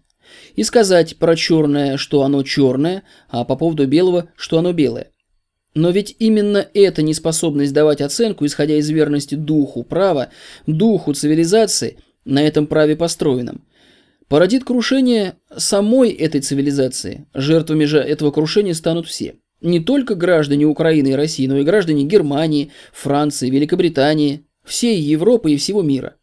[0.55, 5.11] и сказать про черное, что оно черное, а по поводу белого, что оно белое.
[5.73, 10.30] Но ведь именно эта неспособность давать оценку, исходя из верности духу права,
[10.65, 13.63] духу цивилизации, на этом праве построенном,
[14.28, 17.28] породит крушение самой этой цивилизации.
[17.34, 19.36] Жертвами же этого крушения станут все.
[19.61, 25.57] Не только граждане Украины и России, но и граждане Германии, Франции, Великобритании, всей Европы и
[25.57, 26.15] всего мира.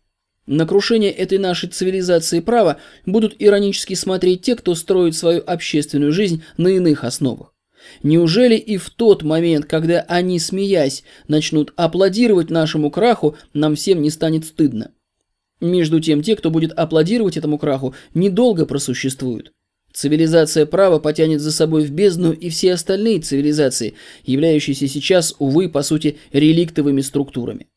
[0.46, 2.76] На крушение этой нашей цивилизации права
[3.06, 7.54] будут иронически смотреть те, кто строит свою общественную жизнь на иных основах.
[8.02, 14.10] Неужели и в тот момент, когда они, смеясь, начнут аплодировать нашему краху, нам всем не
[14.10, 14.92] станет стыдно?
[15.60, 19.52] Между тем, те, кто будет аплодировать этому краху, недолго просуществуют.
[19.92, 25.82] Цивилизация права потянет за собой в бездну и все остальные цивилизации, являющиеся сейчас, увы, по
[25.82, 27.68] сути, реликтовыми структурами.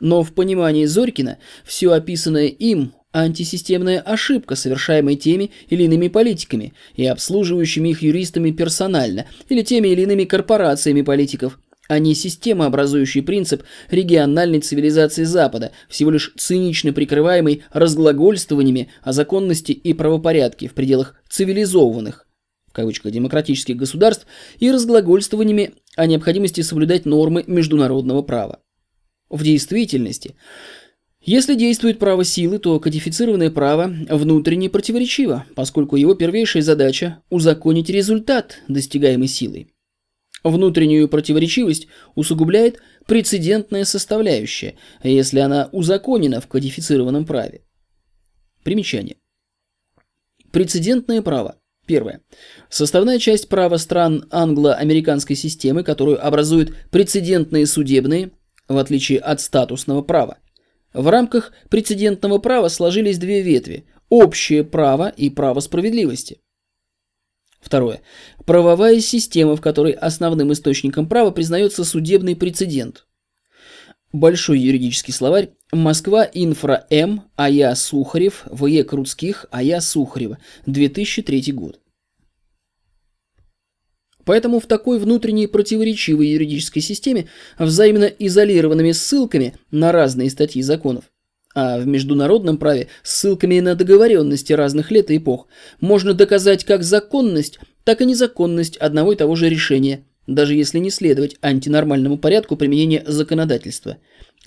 [0.00, 7.06] Но в понимании Зорькина все описанное им– антисистемная ошибка, совершаемая теми или иными политиками и
[7.06, 14.60] обслуживающими их юристами персонально, или теми или иными корпорациями политиков, а не системообразующий принцип региональной
[14.60, 22.26] цивилизации Запада, всего лишь цинично прикрываемый разглагольствованиями о законности и правопорядке в пределах цивилизованных,
[22.68, 24.26] в кавычках, демократических государств
[24.58, 28.60] и разглагольствованиями о необходимости соблюдать нормы международного права.
[29.28, 30.36] В действительности,
[31.20, 38.58] если действует право силы, то кодифицированное право внутренне противоречиво, поскольку его первейшая задача– узаконить результат,
[38.68, 39.72] достигаемый силой.
[40.44, 47.62] Внутреннюю противоречивость усугубляет прецедентная составляющая, если она узаконена в кодифицированном праве.
[48.62, 49.16] Примечание.
[50.52, 51.56] Прецедентное право.
[51.86, 52.20] Первое.
[52.68, 58.30] Составная часть права стран англо-американской системы, которую образуют прецедентные судебные,
[58.68, 60.38] в отличие от статусного права.
[60.92, 66.40] В рамках прецедентного права сложились две ветви– общее право и право справедливости.
[67.60, 68.00] Второе.
[68.44, 73.06] Правовая система, в которой основным источником права признается судебный прецедент.
[74.12, 75.50] Большой юридический словарь.
[75.72, 76.24] Москва.
[76.32, 77.24] Инфра М.
[77.36, 77.74] А.Я.
[77.74, 78.44] Сухарев.
[78.46, 78.84] В.Е.
[78.84, 79.46] Крутских.
[79.50, 79.80] А.Я.
[79.80, 80.38] Сухарева.
[80.66, 81.80] 2003 год.
[84.26, 91.04] Поэтому в такой внутренней противоречивой юридической системе взаимно изолированными ссылками на разные статьи законов,
[91.54, 95.46] а в международном праве ссылками на договоренности разных лет и эпох,
[95.80, 100.90] можно доказать как законность, так и незаконность одного и того же решения, даже если не
[100.90, 103.98] следовать антинормальному порядку применения законодательства.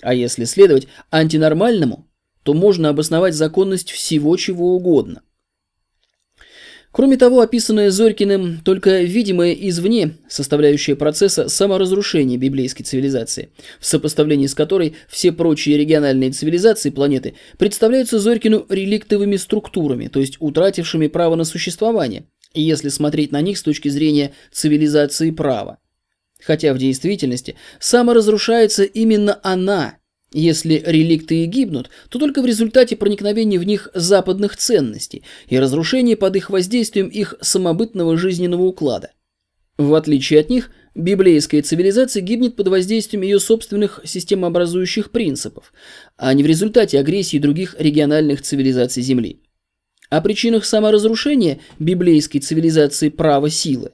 [0.02, 2.06] А если следовать антинормальному,
[2.42, 5.22] то можно обосновать законность всего чего угодно.
[6.92, 14.56] Кроме того, описанное Зорькиным только видимое извне составляющая процесса саморазрушения библейской цивилизации, в сопоставлении с
[14.56, 21.44] которой все прочие региональные цивилизации планеты представляются Зорькину реликтовыми структурами, то есть утратившими право на
[21.44, 22.24] существование,
[22.54, 25.78] если смотреть на них с точки зрения цивилизации права.
[26.42, 29.94] Хотя в действительности саморазрушается именно она–
[30.32, 36.16] если реликты и гибнут, то только в результате проникновения в них западных ценностей и разрушения
[36.16, 39.10] под их воздействием их самобытного жизненного уклада.
[39.76, 45.72] В отличие от них, библейская цивилизация гибнет под воздействием ее собственных системообразующих принципов,
[46.16, 49.40] а не в результате агрессии других региональных цивилизаций Земли.
[50.10, 53.92] О причинах саморазрушения библейской цивилизации права силы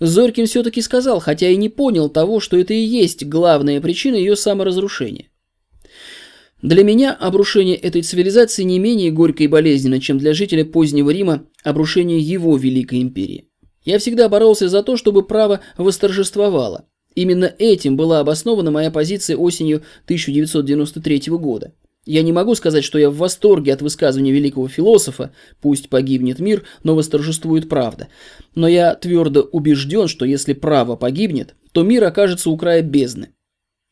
[0.00, 4.36] Зорькин все-таки сказал, хотя и не понял того, что это и есть главная причина ее
[4.36, 5.28] саморазрушения.
[6.62, 11.44] Для меня обрушение этой цивилизации не менее горько и болезненно, чем для жителя позднего Рима
[11.64, 13.48] обрушение его великой империи.
[13.84, 16.86] Я всегда боролся за то, чтобы право восторжествовало.
[17.16, 21.74] Именно этим была обоснована моя позиция осенью 1993 года.
[22.06, 26.62] Я не могу сказать, что я в восторге от высказывания великого философа «пусть погибнет мир,
[26.84, 28.06] но восторжествует правда».
[28.54, 33.30] Но я твердо убежден, что если право погибнет, то мир окажется у края бездны.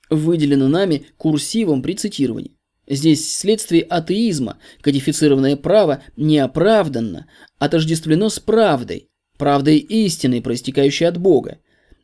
[0.09, 2.57] Выделено нами курсивом при цитировании.
[2.91, 7.29] Здесь следствие атеизма, кодифицированное право неоправданно,
[7.61, 11.59] отождествлено с правдой, правдой истины, проистекающей от Бога.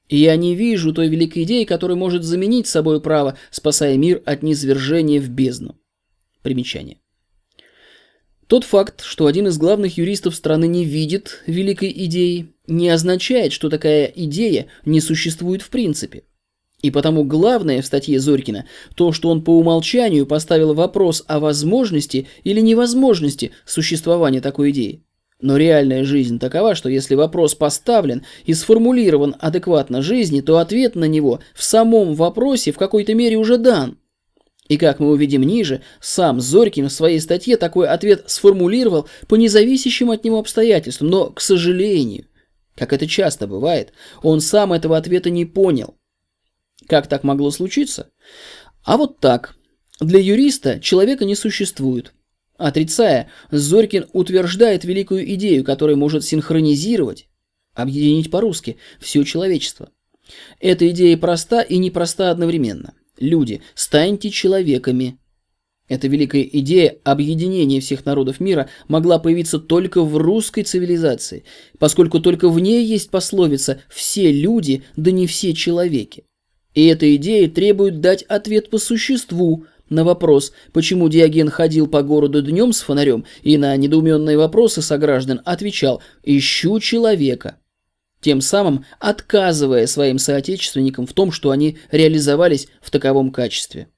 [0.09, 4.45] И я не вижу той великой идеи, которая может заменить собой право, спасая мир от
[4.45, 5.77] низвержения в бездну.
[6.43, 6.99] Примечание.
[8.47, 13.71] Тот факт, что один из главных юристов страны не видит великой идеи, не означает, что
[13.71, 16.23] такая идея не существует в принципе.
[16.87, 18.65] И потому главное в статье Зорькина
[18.95, 25.03] то, что он по умолчанию поставил вопрос о возможности или невозможности существования такой идеи.
[25.41, 31.07] Но реальная жизнь такова, что если вопрос поставлен и сформулирован адекватно жизни, то ответ на
[31.07, 33.99] него в самом вопросе в какой-то мере уже дан.
[34.69, 40.13] И как мы увидим ниже, сам Зорькин в своей статье такой ответ сформулировал по независящим
[40.13, 42.27] от него обстоятельствам, но, к сожалению,
[42.77, 45.96] как это часто бывает, он сам этого ответа не понял.
[46.89, 48.11] Как так могло случиться?
[48.85, 49.57] А вот так.
[50.01, 52.13] Для юриста человека не существует.
[52.59, 57.29] Отрицая, Зорькин утверждает великую идею, которая может синхронизировать,
[57.75, 59.91] объединить по-русски, все человечество.
[60.61, 62.95] Эта идея проста и непроста одновременно.
[63.19, 65.19] Люди, станьте человеками.
[65.89, 71.45] Эта великая идея объединения всех народов мира могла появиться только в русской цивилизации,
[71.79, 76.25] поскольку только в ней есть пословица «все люди, да не все человеки».
[76.77, 82.43] И эта идея требует дать ответ по существу на вопрос, почему Диоген ходил по городу
[82.43, 87.57] днем с фонарем, и на недоуменные вопросы сограждан отвечал «ищу человека»
[88.21, 93.89] тем самым отказывая своим соотечественникам в том, что они реализовались в таковом качестве.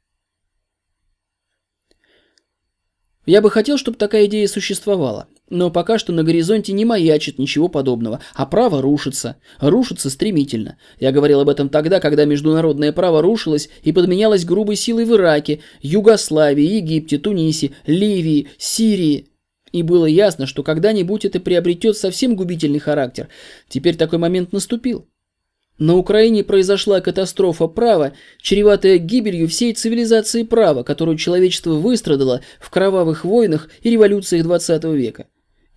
[3.24, 7.68] Я бы хотел, чтобы такая идея существовала, но пока что на горизонте не маячит ничего
[7.68, 10.76] подобного, а право рушится, рушится стремительно.
[11.00, 15.60] Я говорил об этом тогда, когда международное право рушилось и подменялось грубой силой в Ираке,
[15.80, 19.28] Югославии, Египте, Тунисе, Ливии, Сирии.
[19.72, 23.28] И было ясно, что когда-нибудь это приобретет совсем губительный характер.
[23.68, 25.06] Теперь такой момент наступил.
[25.78, 33.24] На Украине произошла катастрофа права, чреватая гибелью всей цивилизации права, которую человечество выстрадало в кровавых
[33.24, 35.26] войнах и революциях 20 века.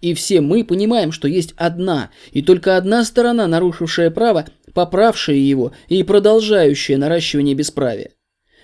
[0.01, 5.73] И все мы понимаем, что есть одна и только одна сторона, нарушившая право, поправшая его
[5.87, 8.11] и продолжающая наращивание бесправия.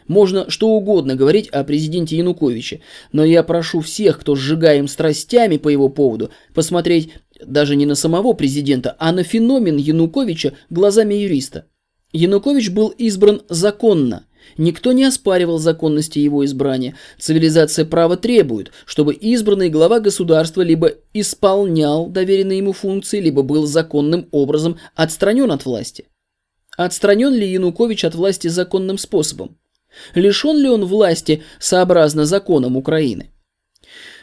[0.07, 2.81] Можно что угодно говорить о президенте Януковиче,
[3.11, 7.11] но я прошу всех, кто сжигаем страстями по его поводу, посмотреть
[7.45, 11.65] даже не на самого президента, а на феномен Януковича глазами юриста.
[12.13, 14.25] Янукович был избран законно.
[14.55, 16.95] Никто не оспаривал законности его избрания.
[17.19, 24.27] Цивилизация права требует, чтобы избранный глава государства либо исполнял доверенные ему функции, либо был законным
[24.31, 26.05] образом отстранен от власти.
[26.77, 29.57] Отстранен ли Янукович от власти законным способом?
[30.13, 33.31] Лишен ли он власти сообразно законам Украины?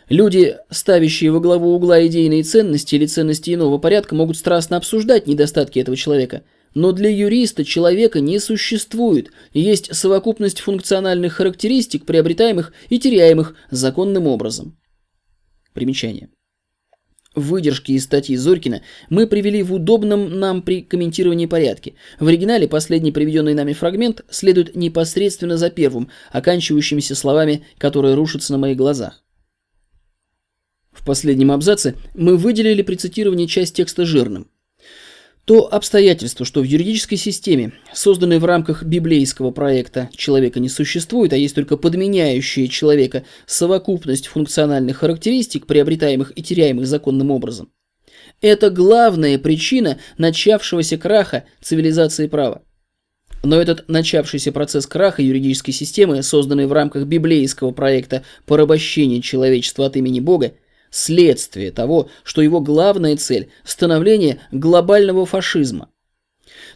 [0.08, 5.78] Люди, ставящие во главу угла идейные ценности или ценности иного порядка, могут страстно обсуждать недостатки
[5.78, 6.42] этого человека.
[6.74, 14.76] Но для юриста человека не существует, есть совокупность функциональных характеристик, приобретаемых и теряемых законным образом.
[15.72, 16.30] Примечание.
[17.34, 21.94] Выдержки из статьи Зорькина мы привели в удобном нам при комментировании порядке.
[22.20, 28.58] В оригинале последний приведенный нами фрагмент следует непосредственно за первым, оканчивающимися словами, которые рушатся на
[28.58, 29.24] моих глазах.
[30.92, 34.48] В последнем абзаце мы выделили при цитировании часть текста жирным.
[35.44, 41.36] То обстоятельство, что в юридической системе, созданной в рамках библейского проекта «Человека не существует», а
[41.36, 47.68] есть только подменяющая человека совокупность функциональных характеристик, приобретаемых и теряемых законным образом,
[48.40, 52.62] это главная причина начавшегося краха цивилизации права.
[53.42, 59.96] Но этот начавшийся процесс краха юридической системы, созданный в рамках библейского проекта порабощения человечества от
[59.98, 60.54] имени Бога,
[60.94, 65.90] следствие того, что его главная цель– становление глобального фашизма.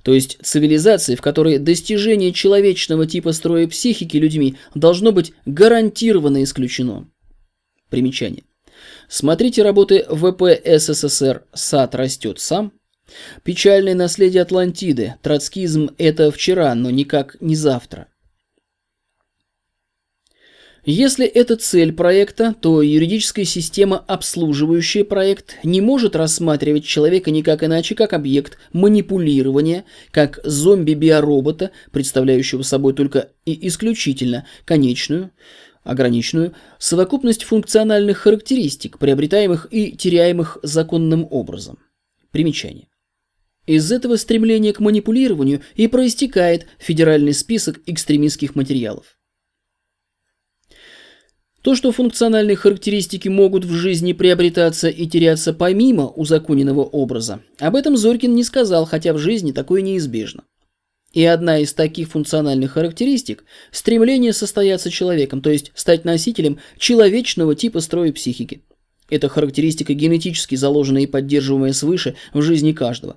[0.03, 7.09] То есть цивилизации, в которой достижение человечного типа строя психики людьми должно быть гарантированно исключено.
[7.91, 8.43] Примечание.
[9.09, 12.73] Смотрите работы ВП СССР «Сад растет сам»,
[13.43, 18.09] «Печальное наследие Атлантиды», «Троцкизм– это вчера, но никак не завтра»,
[20.91, 27.95] если это цель проекта, то юридическая система, обслуживающая проект, не может рассматривать человека никак иначе,
[27.95, 35.31] как объект манипулирования, как зомби-биоробота, представляющего собой только и исключительно конечную,
[35.85, 41.81] ограниченную, совокупность функциональных характеристик, приобретаемых и теряемых законным образом.
[42.31, 42.89] Примечание.
[43.67, 49.18] Из этого стремления к манипулированию и проистекает федеральный список экстремистских материалов.
[51.63, 57.97] То, что функциональные характеристики могут в жизни приобретаться и теряться помимо узаконенного образа, об этом
[57.97, 60.45] Зорькин не сказал, хотя в жизни такое неизбежно.
[61.13, 67.81] И одна из таких функциональных характеристик– стремление состояться человеком, то есть стать носителем человечного типа
[67.81, 68.63] строя психики.
[69.11, 73.17] Это характеристика генетически заложенная и поддерживаемая свыше в жизни каждого.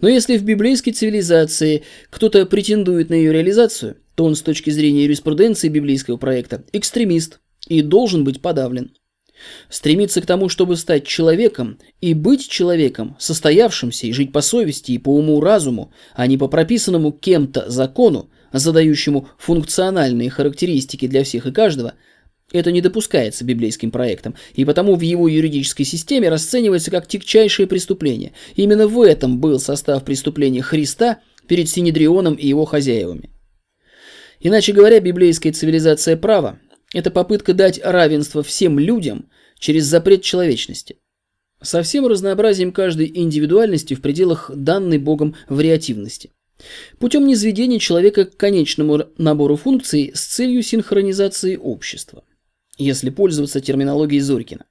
[0.00, 5.04] Но если в библейской цивилизации кто-то претендует на ее реализацию, то он с точки зрения
[5.04, 8.92] юриспруденции библейского проекта– экстремист– и должен быть подавлен.
[9.70, 14.98] Стремиться к тому, чтобы стать человеком и быть человеком, состоявшимся и жить по совести и
[14.98, 21.94] по уму-разуму, а не по прописанному кем-то закону, задающему функциональные характеристики для всех и каждого,
[22.52, 28.32] это не допускается библейским проектом, и потому в его юридической системе расценивается как тягчайшее преступление.
[28.56, 33.30] Именно в этом был состав преступления Христа перед Синедрионом и его хозяевами.
[34.40, 36.58] Иначе говоря, библейская цивилизация права
[36.92, 39.28] Это попытка дать равенство всем людям
[39.58, 40.98] через запрет человечности.
[41.62, 46.30] Со всем разнообразием каждой индивидуальности в пределах данной Богом вариативности.
[46.98, 52.24] Путем низведения человека к конечному набору функций с целью синхронизации общества,
[52.76, 54.66] если пользоваться терминологией Зорькина.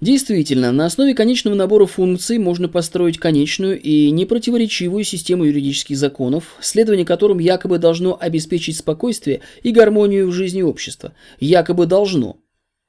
[0.00, 7.04] Действительно, на основе конечного набора функций можно построить конечную и непротиворечивую систему юридических законов, следование
[7.04, 11.12] которым якобы должно обеспечить спокойствие и гармонию в жизни общества.
[11.38, 12.38] Якобы должно,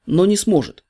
[0.05, 0.85] но не сможет.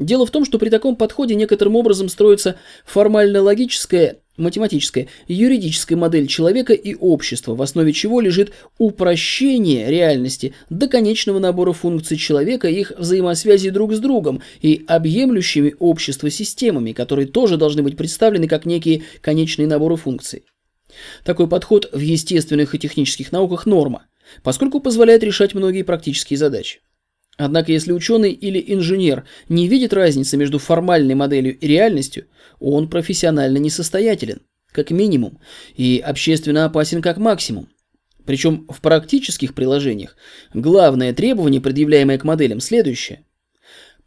[0.00, 6.72] Дело в том, что при таком подходе некоторым образом строится формально-логическая, математическая, юридическая модель человека
[6.72, 12.92] и общества, в основе чего лежит упрощение реальности до конечного набора функций человека и их
[12.96, 19.02] взаимосвязи друг с другом и объемлющими общество системами, которые тоже должны быть представлены как некие
[19.20, 20.44] конечные наборы функций.
[21.24, 24.06] Такой подход в естественных и технических науках норма,
[24.42, 26.80] поскольку позволяет решать многие практические задачи.
[27.38, 32.26] Однако, если ученый или инженер не видит разницы между формальной моделью и реальностью,
[32.60, 35.38] он профессионально несостоятелен, как минимум,
[35.74, 37.68] и общественно опасен как максимум.
[38.24, 40.16] Причем в практических приложениях
[40.54, 43.24] главное требование, предъявляемое к моделям, следующее.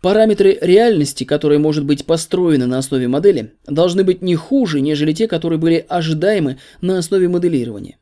[0.02, 5.28] Параметры реальности, которые может быть построены на основе модели, должны быть не хуже, нежели те,
[5.28, 7.98] которые были ожидаемы на основе моделирования.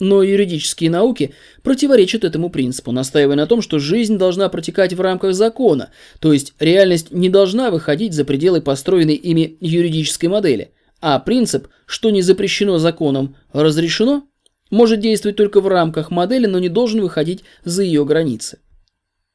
[0.00, 5.34] Но юридические науки противоречат этому принципу, настаивая на том, что жизнь должна протекать в рамках
[5.34, 11.68] закона, то есть реальность не должна выходить за пределы построенной ими юридической модели, а принцип,
[11.86, 14.24] что не запрещено законом, разрешено,
[14.70, 18.58] может действовать только в рамках модели, но не должен выходить за ее границы.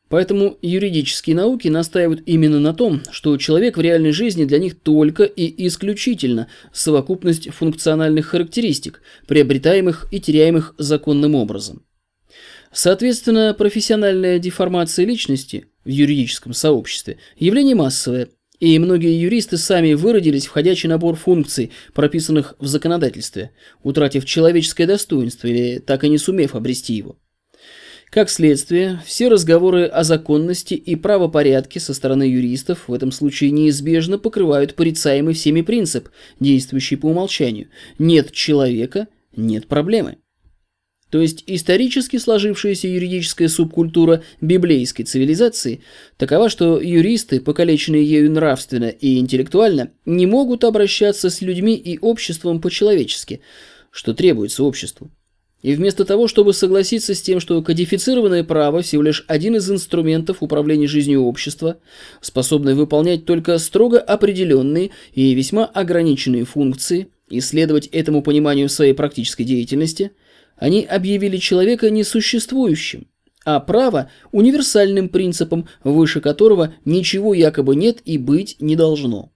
[0.10, 5.24] Поэтому юридические науки настаивают именно на том, что человек в реальной жизни для них только
[5.24, 11.84] и исключительно совокупность функциональных характеристик, приобретаемых и теряемых законным образом.
[12.72, 18.30] Соответственно, профессиональная деформация личности в юридическом сообществе– явление массовое,
[18.60, 23.52] и многие юристы сами выродились в ходячий набор функций, прописанных в законодательстве,
[23.84, 27.18] утратив человеческое достоинство или так и не сумев обрести его.
[28.10, 34.18] Как следствие, все разговоры о законности и правопорядке со стороны юристов в этом случае неизбежно
[34.18, 37.68] покрывают порицаемый всеми принцип, действующий по умолчанию.
[38.00, 40.18] Нет человека– нет проблемы.
[41.10, 45.82] То есть исторически сложившаяся юридическая субкультура библейской цивилизации
[46.18, 52.60] такова, что юристы, покалеченные ею нравственно и интеллектуально, не могут обращаться с людьми и обществом
[52.60, 53.42] по-человечески,
[53.90, 55.10] что требуется обществу.
[55.68, 60.38] И вместо того, чтобы согласиться с тем, что кодифицированное право всего лишь один из инструментов
[60.40, 61.80] управления жизнью общества,
[62.22, 69.44] способный выполнять только строго определенные и весьма ограниченные функции, и следовать этому пониманию своей практической
[69.44, 70.14] деятельности,
[70.56, 73.08] они объявили человека несуществующим,
[73.44, 79.34] а право– универсальным принципом, выше которого ничего якобы нет и быть не должно.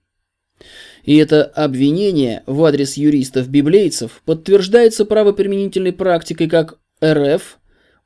[1.04, 7.58] И это обвинение в адрес юристов-библейцев подтверждается правоприменительной практикой как РФ,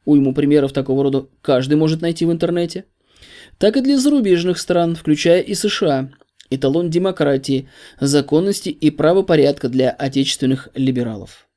[0.04, 2.84] уйму примеров такого рода каждый может найти в интернете,
[3.58, 6.10] так и для зарубежных стран, включая и США,
[6.48, 7.68] эталон демократии,
[8.00, 11.48] законности и правопорядка для отечественных либералов.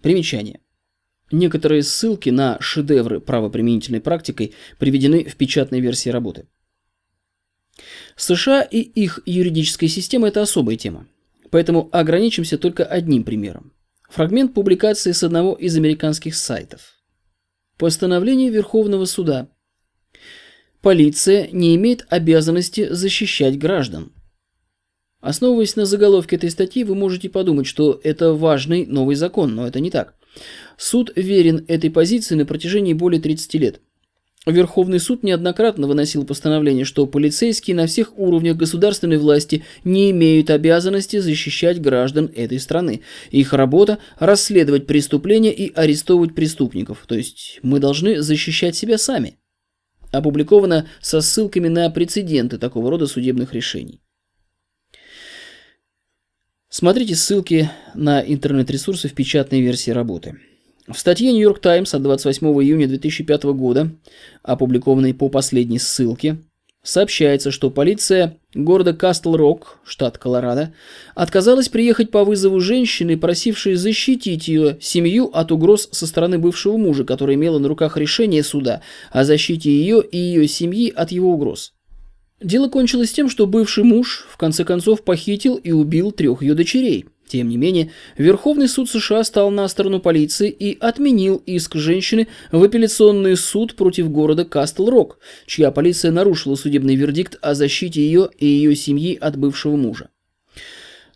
[0.00, 0.60] Примечание.
[1.32, 6.46] Некоторые ссылки на шедевры правоприменительной практикой приведены в печатной версии работы.
[8.16, 11.06] США и их юридическая система– это особая тема.
[11.50, 13.72] Поэтому ограничимся только одним примером.
[14.10, 16.94] Фрагмент публикации с одного из американских сайтов.
[17.78, 19.48] Постановление Верховного суда.
[20.80, 24.12] Полиция не имеет обязанности защищать граждан.
[25.20, 29.80] Основываясь на заголовке этой статьи, вы можете подумать, что это важный новый закон, но это
[29.80, 30.14] не так.
[30.76, 33.80] Суд верен этой позиции на протяжении более 30 лет.
[34.46, 41.18] Верховный суд неоднократно выносил постановление, что полицейские на всех уровнях государственной власти не имеют обязанности
[41.18, 43.02] защищать граждан этой страны.
[43.32, 49.36] Их работа– расследовать преступления и арестовывать преступников, то есть мы должны защищать себя сами.
[50.12, 54.00] Опубликовано со ссылками на прецеденты такого рода судебных решений.
[56.68, 60.38] Смотрите ссылки на интернет-ресурсы в печатной версии работы.
[60.88, 63.90] В статье New York Times от 28 июня 2005 года,
[64.44, 66.38] опубликованной по последней ссылке,
[66.84, 70.72] сообщается, что полиция города Кастл-Рок, штат Колорадо,
[71.16, 77.04] отказалась приехать по вызову женщины, просившей защитить ее семью от угроз со стороны бывшего мужа,
[77.04, 78.80] который имела на руках решение суда
[79.10, 81.72] о защите ее и ее семьи от его угроз.
[82.40, 87.06] Дело кончилось тем, что бывший муж в конце концов похитил и убил трех ее дочерей,
[87.28, 92.62] Тем не менее, Верховный суд США стал на сторону полиции и отменил иск женщины в
[92.62, 98.76] апелляционный суд против города Кастл-Рок, чья полиция нарушила судебный вердикт о защите ее и ее
[98.76, 100.08] семьи от бывшего мужа.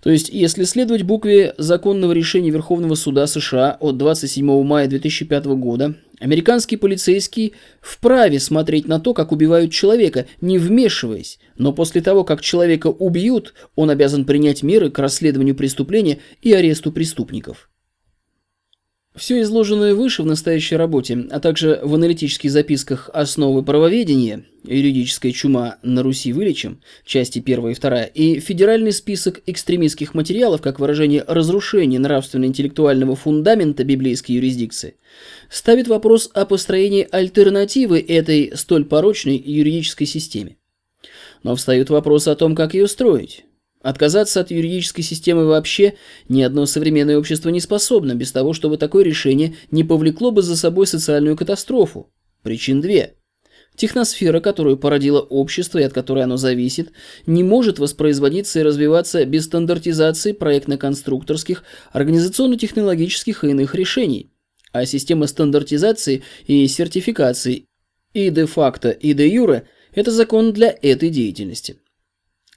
[0.03, 5.95] То есть, если следовать букве законного решения Верховного суда США от 27 мая 2005 года,
[6.21, 12.43] американский полицейский вправе смотреть на то, как убивают человека, не вмешиваясь, но после того, как
[12.43, 17.70] человека убьют, он обязан принять меры к расследованию преступления и аресту преступников.
[19.17, 25.79] Все изложенное выше в настоящей работе, а также в аналитических записках «Основы правоведения», «Юридическая чума
[25.83, 31.99] на Руси вылечим», части 1 и 2, и федеральный список экстремистских материалов как выражение разрушения
[31.99, 34.95] нравственно-интеллектуального фундамента библейской юрисдикции,
[35.51, 40.57] ставит вопрос о построении альтернативы этой столь порочной юридической системе.
[41.43, 43.45] Но встают вопросы о том, как ее строить.
[43.83, 45.95] Отказаться от юридической системы вообще
[46.29, 50.57] ни одно современное общество не способно, без того, чтобы такое решение не повлекло бы за
[50.57, 52.11] собой социальную катастрофу.
[52.43, 53.15] Причин две.
[53.77, 56.93] Техносфера, которую породило общество и от которой оно зависит,
[57.25, 61.63] не может воспроизводиться и развиваться без стандартизации проектно-конструкторских,
[61.93, 64.31] организационно-технологических и иных решений.
[64.73, 67.65] А система стандартизации и сертификации
[68.13, 71.80] и де-факто, и де-юре– это закон для этой деятельности.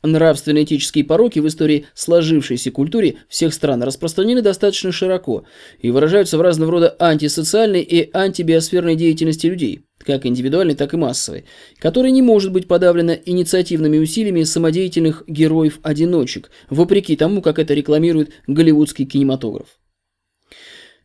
[0.05, 5.45] Нравственно-этические пороки в истории сложившейся культуре всех стран распространены достаточно широко
[5.79, 11.45] и выражаются в разного рода антисоциальной и антибиосферной деятельности людей, как индивидуальной, так и массовой,
[11.79, 19.05] которая не может быть подавлена инициативными усилиями самодеятельных героев-одиночек, вопреки тому, как это рекламирует голливудский
[19.05, 19.67] кинематограф.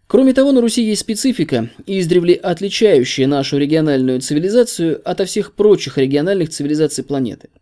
[0.09, 6.49] Кроме того, на Руси есть специфика, издревле отличающая нашу региональную цивилизацию от всех прочих региональных
[6.49, 7.51] цивилизаций планеты–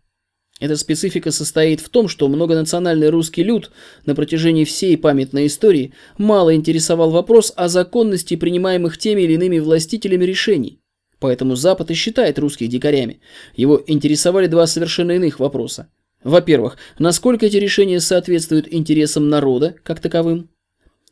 [0.59, 3.71] эта специфика состоит в том, что многонациональный русский люд
[4.05, 10.25] на протяжении всей памятной истории мало интересовал вопрос о законности принимаемых теми или иными властителями
[10.25, 10.79] решений.
[11.19, 13.21] Поэтому Запад и считает русских дикарями.
[13.55, 15.89] Его интересовали два совершенно иных вопроса.
[16.23, 20.49] Во-первых, насколько эти решения соответствуют интересам народа как таковым?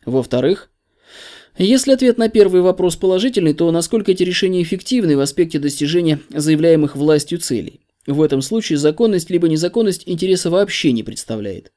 [0.06, 0.70] Во-вторых,
[1.58, 6.96] если ответ на первый вопрос положительный, то насколько эти решения эффективны в аспекте достижения заявляемых
[6.96, 7.85] властью целей?
[8.08, 11.72] В этом случае законность либо незаконность интереса вообще не представляет.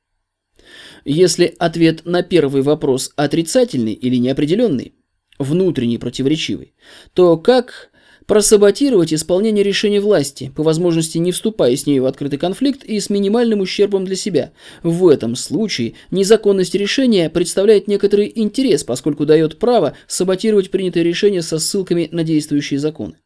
[1.05, 4.95] Если ответ на первый вопрос отрицательный или неопределенный,
[5.39, 6.75] внутренний противоречивый,
[7.15, 7.91] то как
[8.27, 13.09] просаботировать исполнение решения власти, по возможности не вступая с ней в открытый конфликт и с
[13.09, 14.53] минимальным ущербом для себя.
[14.83, 21.59] В этом случае незаконность решения представляет некоторый интерес, поскольку дает право саботировать принятое решение со
[21.59, 23.17] ссылками на действующие законы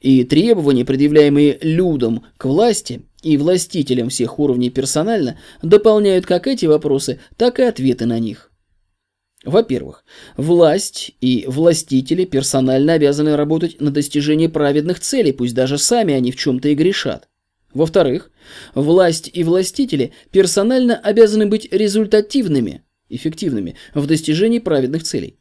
[0.00, 7.20] и требования, предъявляемые людям к власти и властителям всех уровней персонально, дополняют как эти вопросы,
[7.36, 8.50] так и ответы на них.
[9.44, 10.04] Во-первых,
[10.36, 16.36] власть и властители персонально обязаны работать на достижение праведных целей, пусть даже сами они в
[16.36, 17.28] чем-то и грешат.
[17.72, 18.30] Во-вторых,
[18.74, 25.39] власть и властители персонально обязаны быть результативными, эффективными в достижении праведных целей.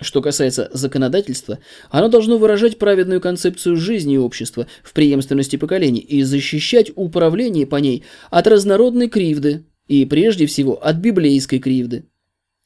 [0.00, 1.58] Что касается законодательства,
[1.90, 8.04] оно должно выражать праведную концепцию жизни общества в преемственности поколений и защищать управление по ней
[8.30, 12.06] от разнородной кривды и прежде всего от библейской кривды.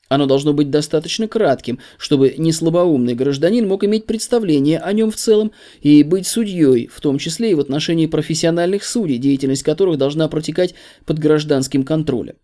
[0.08, 5.50] Оно должно быть достаточно кратким, чтобы неслабоумный гражданин мог иметь представление о нем в целом
[5.80, 10.74] и быть судьей, в том числе и в отношении профессиональных судей, деятельность которых должна протекать
[11.04, 12.36] под гражданским контролем.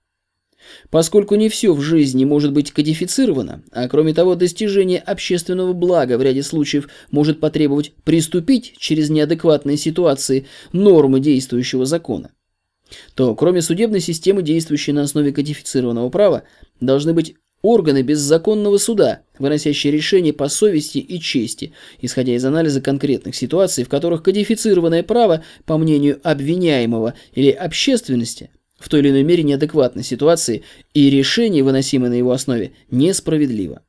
[0.91, 6.23] Поскольку не все в жизни может быть кодифицировано, а кроме того достижение общественного блага в
[6.23, 12.31] ряде случаев может потребовать приступить через неадекватные ситуации нормы действующего закона,
[13.15, 16.43] то кроме судебной системы, действующей на основе кодифицированного права,
[16.81, 23.35] должны быть органы беззаконного суда, выносящие решения по совести и чести, исходя из анализа конкретных
[23.35, 28.51] ситуаций, в которых кодифицированное право, по мнению обвиняемого или общественности,
[28.81, 30.65] в той или иной мере неадекватной ситуации,
[30.95, 33.83] и решение, выносимое на его основе, несправедливо.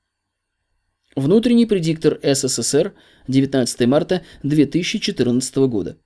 [1.15, 2.93] Внутренний предиктор СССР,
[3.27, 5.97] 19 марта 2014 года.